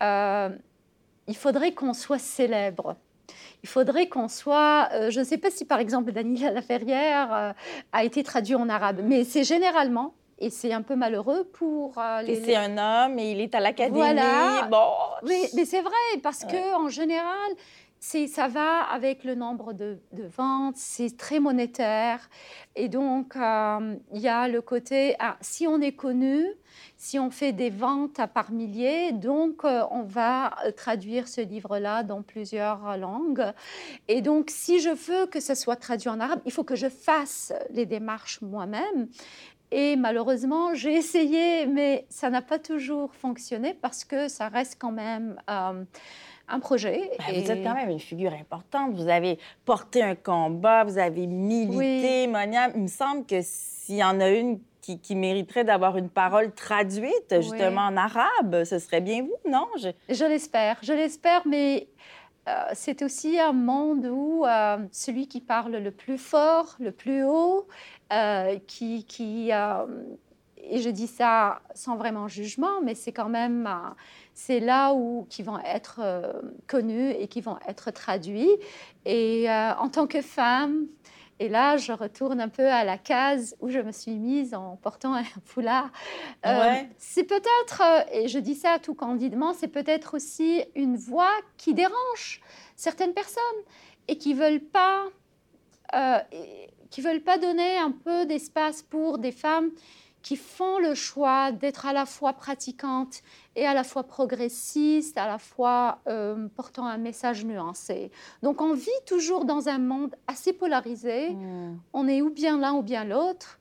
il 0.00 1.36
faudrait 1.36 1.72
qu'on 1.72 1.94
soit 1.94 2.18
célèbre. 2.18 2.96
Il 3.62 3.68
faudrait 3.68 4.08
qu'on 4.08 4.28
soit, 4.28 4.90
je 5.08 5.18
ne 5.20 5.24
sais 5.24 5.38
pas 5.38 5.50
si 5.50 5.64
par 5.64 5.78
exemple 5.78 6.12
Daniela 6.12 6.50
Laferrière 6.50 7.54
a 7.92 8.04
été 8.04 8.22
traduit 8.22 8.54
en 8.54 8.68
arabe, 8.68 9.00
mais 9.02 9.24
c'est 9.24 9.44
généralement 9.44 10.12
et 10.38 10.50
c'est 10.50 10.74
un 10.74 10.82
peu 10.82 10.96
malheureux 10.96 11.44
pour 11.44 11.94
les. 12.26 12.44
C'est 12.44 12.56
un 12.56 12.76
homme 12.76 13.18
et 13.18 13.32
il 13.32 13.40
est 13.40 13.54
à 13.54 13.60
l'académie. 13.60 13.96
Voilà. 13.96 14.68
Bon. 14.70 14.90
Mais, 15.26 15.48
mais 15.54 15.64
c'est 15.64 15.80
vrai 15.80 15.92
parce 16.22 16.44
que 16.44 16.76
en 16.76 16.88
général, 16.90 17.52
ça 18.28 18.48
va 18.48 18.82
avec 18.82 19.24
le 19.24 19.34
nombre 19.34 19.72
de, 19.72 19.98
ventes, 20.36 20.76
c'est 20.76 21.16
très 21.16 21.40
monétaire. 21.40 22.28
Et 22.76 22.88
donc, 22.88 23.34
euh, 23.34 23.96
il 24.12 24.20
y 24.20 24.28
a 24.28 24.46
le 24.46 24.60
côté, 24.60 25.16
ah, 25.20 25.36
si 25.40 25.66
on 25.66 25.80
est 25.80 25.92
connu, 25.92 26.44
si 26.98 27.18
on 27.18 27.30
fait 27.30 27.52
des 27.52 27.70
ventes 27.70 28.20
à 28.20 28.26
par 28.26 28.52
milliers, 28.52 29.12
donc 29.12 29.64
euh, 29.64 29.82
on 29.90 30.02
va 30.02 30.54
euh, 30.66 30.70
traduire 30.70 31.28
ce 31.28 31.40
livre-là 31.40 32.02
dans 32.02 32.22
plusieurs 32.22 32.98
langues. 32.98 33.52
Et 34.08 34.20
donc, 34.20 34.50
si 34.50 34.80
je 34.80 34.90
veux 34.90 35.26
que 35.26 35.40
ça 35.40 35.54
soit 35.54 35.76
traduit 35.76 36.10
en 36.10 36.20
arabe, 36.20 36.40
il 36.44 36.52
faut 36.52 36.64
que 36.64 36.76
je 36.76 36.88
fasse 36.88 37.54
les 37.70 37.86
démarches 37.86 38.42
moi-même. 38.42 39.08
Et 39.70 39.96
malheureusement, 39.96 40.74
j'ai 40.74 40.94
essayé, 40.94 41.66
mais 41.66 42.06
ça 42.10 42.28
n'a 42.28 42.42
pas 42.42 42.58
toujours 42.58 43.14
fonctionné 43.14 43.74
parce 43.74 44.04
que 44.04 44.28
ça 44.28 44.48
reste 44.48 44.76
quand 44.78 44.92
même 44.92 45.36
un 46.48 46.60
projet. 46.60 47.10
Ben, 47.18 47.40
vous 47.40 47.50
êtes 47.50 47.62
quand 47.62 47.74
même 47.74 47.90
une 47.90 48.00
figure 48.00 48.32
importante. 48.32 48.94
Vous 48.94 49.08
avez 49.08 49.38
porté 49.64 50.02
un 50.02 50.14
combat, 50.14 50.84
vous 50.84 50.98
avez 50.98 51.26
milité, 51.26 52.26
Monia. 52.26 52.70
Il 52.74 52.82
me 52.82 52.88
semble 52.88 53.24
que 53.26 53.40
s'il 53.42 53.96
y 53.96 54.04
en 54.04 54.20
a 54.20 54.28
une 54.28 54.58
qui, 55.02 55.14
mériterait 55.14 55.64
d'avoir 55.64 55.96
une 55.96 56.10
parole 56.10 56.52
traduite 56.52 57.40
justement 57.40 57.82
en 57.82 57.96
arabe, 57.96 58.64
ce 58.64 58.78
serait 58.78 59.00
bien 59.00 59.22
vous, 59.22 59.50
non? 59.50 59.66
Je, 59.76 60.24
l'espère, 60.24 60.76
je 60.82 60.92
l'espère, 60.92 61.46
mais 61.46 61.88
euh, 62.48 62.52
c'est 62.74 63.02
aussi 63.02 63.40
un 63.40 63.52
monde 63.52 64.06
où 64.06 64.44
euh, 64.44 64.76
celui 64.92 65.26
qui 65.26 65.40
parle 65.40 65.76
le 65.76 65.90
plus 65.90 66.18
fort, 66.18 66.76
le 66.78 66.92
plus 66.92 67.24
haut, 67.24 67.66
euh, 68.12 68.58
qui, 68.66 69.04
qui 69.04 69.50
et 69.50 70.80
je 70.80 70.90
dis 70.90 71.06
ça 71.06 71.60
sans 71.74 71.96
vraiment 71.96 72.28
jugement, 72.28 72.80
mais 72.82 72.94
c'est 72.94 73.12
quand 73.12 73.28
même 73.28 73.68
c'est 74.34 74.58
là 74.60 74.92
où 74.92 75.26
qui 75.30 75.42
vont 75.42 75.58
être 75.60 76.00
euh, 76.02 76.32
connus 76.66 77.10
et 77.10 77.28
qui 77.28 77.40
vont 77.40 77.56
être 77.68 77.92
traduits. 77.92 78.50
Et 79.04 79.48
euh, 79.48 79.74
en 79.76 79.88
tant 79.88 80.06
que 80.06 80.20
femme, 80.20 80.86
et 81.40 81.48
là, 81.48 81.76
je 81.76 81.92
retourne 81.92 82.40
un 82.40 82.48
peu 82.48 82.66
à 82.66 82.84
la 82.84 82.98
case 82.98 83.56
où 83.60 83.68
je 83.68 83.78
me 83.78 83.92
suis 83.92 84.16
mise 84.18 84.54
en 84.54 84.76
portant 84.76 85.14
un 85.14 85.24
foulard. 85.44 85.90
Euh, 86.46 86.74
c'est 86.98 87.24
peut-être, 87.24 87.82
et 88.12 88.28
je 88.28 88.38
dis 88.38 88.54
ça 88.54 88.78
tout 88.80 88.94
candidement, 88.94 89.52
c'est 89.52 89.68
peut-être 89.68 90.14
aussi 90.14 90.62
une 90.74 90.96
voix 90.96 91.32
qui 91.56 91.74
dérange 91.74 92.40
certaines 92.76 93.14
personnes 93.14 93.42
et 94.08 94.18
qui 94.18 94.34
veulent 94.34 94.60
pas, 94.60 95.06
qui 96.90 97.00
veulent 97.00 97.22
pas 97.22 97.38
donner 97.38 97.78
un 97.78 97.92
peu 97.92 98.26
d'espace 98.26 98.82
pour 98.82 99.18
des 99.18 99.32
femmes 99.32 99.70
qui 100.24 100.36
font 100.36 100.78
le 100.78 100.94
choix 100.94 101.52
d'être 101.52 101.84
à 101.84 101.92
la 101.92 102.06
fois 102.06 102.32
pratiquantes 102.32 103.22
et 103.56 103.66
à 103.66 103.74
la 103.74 103.84
fois 103.84 104.04
progressistes, 104.04 105.18
à 105.18 105.28
la 105.28 105.38
fois 105.38 105.98
euh, 106.08 106.48
portant 106.56 106.86
un 106.86 106.96
message 106.96 107.44
nuancé. 107.44 108.10
Donc 108.42 108.62
on 108.62 108.72
vit 108.72 108.90
toujours 109.06 109.44
dans 109.44 109.68
un 109.68 109.78
monde 109.78 110.16
assez 110.26 110.54
polarisé. 110.54 111.30
Hmm. 111.30 111.76
On 111.92 112.08
est 112.08 112.22
ou 112.22 112.30
bien 112.30 112.58
l'un 112.58 112.72
ou 112.72 112.82
bien 112.82 113.04
l'autre. 113.04 113.60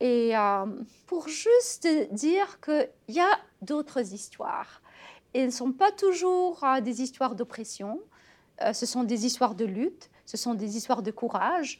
Et 0.00 0.36
euh, 0.36 0.66
pour 1.06 1.28
juste 1.28 1.86
dire 2.10 2.58
qu'il 2.60 3.14
y 3.14 3.20
a 3.20 3.38
d'autres 3.62 4.12
histoires. 4.12 4.82
Et 5.32 5.38
elles 5.38 5.46
ne 5.46 5.52
sont 5.52 5.70
pas 5.70 5.92
toujours 5.92 6.64
euh, 6.64 6.80
des 6.80 7.02
histoires 7.02 7.36
d'oppression. 7.36 8.00
ce 8.72 8.84
sont 8.84 9.04
des 9.04 9.26
histoires 9.26 9.54
de 9.54 9.64
lutte, 9.64 10.10
ce 10.26 10.36
sont 10.36 10.54
des 10.54 10.76
histoires 10.76 11.02
de 11.02 11.12
courage. 11.12 11.78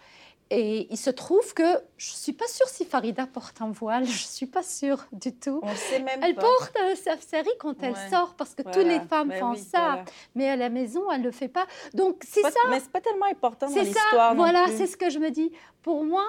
Et 0.52 0.88
il 0.90 0.96
se 0.96 1.10
trouve 1.10 1.54
que 1.54 1.62
je 1.96 2.10
ne 2.10 2.16
suis 2.16 2.32
pas 2.32 2.48
sûre 2.48 2.66
si 2.68 2.84
Farida 2.84 3.26
porte 3.26 3.62
un 3.62 3.70
voile, 3.70 4.04
je 4.06 4.10
ne 4.10 4.16
suis 4.16 4.46
pas 4.46 4.64
sûre 4.64 5.06
du 5.12 5.32
tout. 5.32 5.60
On 5.62 5.74
sait 5.76 6.00
même 6.00 6.20
elle 6.24 6.34
pas. 6.34 6.40
porte 6.42 6.72
euh, 6.80 6.96
sa 6.96 7.16
série 7.18 7.48
quand 7.60 7.80
elle 7.82 7.96
sort 8.10 8.34
parce 8.36 8.54
que 8.56 8.62
Voilà. 8.62 8.76
toutes 8.78 8.88
les 8.88 9.00
femmes 9.00 9.28
Ben 9.28 9.38
font 9.38 9.50
oui, 9.52 9.58
ça. 9.58 9.78
voilà. 9.80 10.04
Mais 10.34 10.48
à 10.48 10.56
la 10.56 10.68
maison, 10.68 11.08
elle 11.12 11.20
ne 11.20 11.26
le 11.26 11.30
fait 11.30 11.48
pas. 11.48 11.66
Donc 11.94 12.22
c'est 12.26 12.42
ça, 12.42 12.50
Mais 12.68 12.80
c'est 12.80 12.90
pas 12.90 13.00
tellement 13.00 13.26
important 13.26 13.66
dans 13.68 13.72
c'est 13.72 13.84
l'histoire. 13.84 14.34
Voilà, 14.34 14.66
c'est 14.76 14.86
ce 14.88 14.96
que 14.96 15.08
je 15.08 15.20
me 15.20 15.30
dis. 15.30 15.52
Pour 15.82 16.04
moi, 16.04 16.26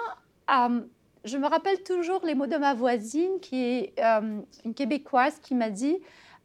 euh, 0.51 0.81
je 1.23 1.37
me 1.37 1.47
rappelle 1.47 1.81
toujours 1.83 2.23
les 2.23 2.35
mots 2.35 2.47
de 2.47 2.57
ma 2.57 2.73
voisine, 2.75 3.39
qui 3.41 3.63
est 3.63 3.93
euh, 3.99 4.39
une 4.65 4.73
Québécoise, 4.75 5.39
qui 5.41 5.55
m'a 5.55 5.69
dit 5.71 5.97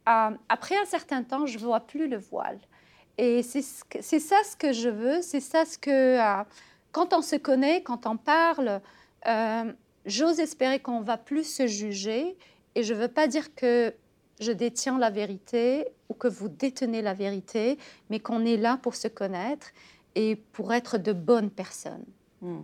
euh, 0.09 0.29
après 0.49 0.75
un 0.77 0.85
certain 0.85 1.21
temps, 1.21 1.45
je 1.45 1.59
ne 1.59 1.63
vois 1.63 1.81
plus 1.81 2.07
le 2.07 2.17
voile. 2.17 2.59
Et 3.19 3.43
c'est 3.43 3.61
ce 3.63 4.19
ça 4.19 4.35
ce 4.43 4.55
que 4.55 4.71
je 4.73 4.89
veux, 4.89 5.21
c'est 5.21 5.39
ça 5.39 5.65
ce 5.65 5.77
que 5.77 5.89
euh, 5.91 6.43
quand 6.97 7.13
on 7.13 7.21
se 7.21 7.35
connaît, 7.35 7.83
quand 7.83 8.07
on 8.07 8.17
parle, 8.17 8.81
euh, 9.27 9.71
j'ose 10.07 10.39
espérer 10.39 10.79
qu'on 10.79 11.01
va 11.01 11.15
plus 11.15 11.43
se 11.43 11.67
juger. 11.67 12.35
Et 12.73 12.81
je 12.81 12.95
ne 12.95 12.99
veux 12.99 13.07
pas 13.07 13.27
dire 13.27 13.53
que 13.53 13.93
je 14.39 14.51
détiens 14.51 14.97
la 14.97 15.11
vérité 15.11 15.85
ou 16.09 16.15
que 16.15 16.27
vous 16.27 16.49
détenez 16.49 17.03
la 17.03 17.13
vérité, 17.13 17.77
mais 18.09 18.19
qu'on 18.19 18.43
est 18.45 18.57
là 18.57 18.79
pour 18.81 18.95
se 18.95 19.07
connaître 19.07 19.67
et 20.15 20.37
pour 20.53 20.73
être 20.73 20.97
de 20.97 21.13
bonnes 21.13 21.51
personnes. 21.51 22.05
Hmm. 22.41 22.61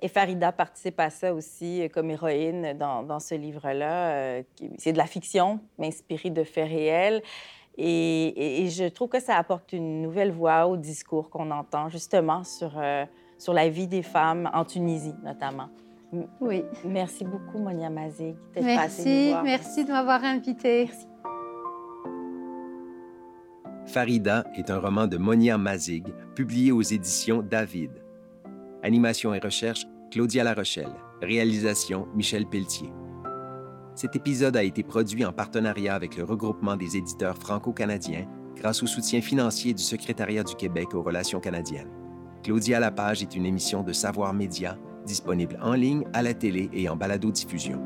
Et 0.00 0.08
Farida 0.08 0.50
participe 0.50 0.98
à 0.98 1.10
ça 1.10 1.34
aussi 1.34 1.82
euh, 1.82 1.88
comme 1.90 2.10
héroïne 2.10 2.72
dans, 2.78 3.20
ce 3.20 3.34
livre-là. 3.34 4.12
euh, 4.14 4.42
c'est 4.78 4.94
de 4.94 4.98
la 4.98 5.06
fiction, 5.06 5.60
mais 5.76 5.88
inspirée 5.88 6.30
de 6.30 6.42
faits 6.42 6.70
réels. 6.70 7.22
Et, 7.76 8.68
je 8.70 8.84
trouve 8.88 9.10
que 9.10 9.20
ça 9.20 9.36
apporte 9.36 9.74
une 9.74 10.00
nouvelle 10.00 10.32
voix 10.32 10.66
au 10.66 10.78
discours 10.78 11.28
qu'on 11.28 11.50
entend 11.50 11.90
justement 11.90 12.44
sur, 12.44 12.78
sur 13.42 13.52
la 13.52 13.68
vie 13.68 13.88
des 13.88 14.02
femmes 14.02 14.48
en 14.54 14.64
Tunisie, 14.64 15.14
notamment. 15.24 15.68
Oui. 16.40 16.62
Merci 16.84 17.24
beaucoup, 17.24 17.58
Monia 17.58 17.90
Mazig, 17.90 18.36
Merci, 18.54 19.34
merci 19.42 19.84
de 19.84 19.90
m'avoir 19.90 20.22
invitée. 20.22 20.88
Farida 23.86 24.44
est 24.54 24.70
un 24.70 24.78
roman 24.78 25.08
de 25.08 25.16
Monia 25.16 25.58
Mazig, 25.58 26.06
publié 26.36 26.70
aux 26.70 26.82
éditions 26.82 27.42
David. 27.42 27.90
Animation 28.84 29.34
et 29.34 29.40
recherche, 29.40 29.86
Claudia 30.12 30.44
Larochelle. 30.44 30.94
Réalisation, 31.20 32.06
Michel 32.14 32.46
Pelletier. 32.46 32.92
Cet 33.96 34.14
épisode 34.14 34.56
a 34.56 34.62
été 34.62 34.84
produit 34.84 35.24
en 35.24 35.32
partenariat 35.32 35.96
avec 35.96 36.16
le 36.16 36.22
regroupement 36.22 36.76
des 36.76 36.96
éditeurs 36.96 37.36
franco-canadiens 37.36 38.28
grâce 38.54 38.84
au 38.84 38.86
soutien 38.86 39.20
financier 39.20 39.74
du 39.74 39.82
Secrétariat 39.82 40.44
du 40.44 40.54
Québec 40.54 40.94
aux 40.94 41.02
relations 41.02 41.40
canadiennes. 41.40 42.01
Claudia 42.42 42.80
Lapage 42.80 43.22
est 43.22 43.36
une 43.36 43.46
émission 43.46 43.82
de 43.84 43.92
Savoir 43.92 44.34
Média 44.34 44.76
disponible 45.06 45.58
en 45.62 45.74
ligne, 45.74 46.04
à 46.12 46.22
la 46.22 46.34
télé 46.34 46.68
et 46.72 46.88
en 46.88 46.96
balado-diffusion. 46.96 47.80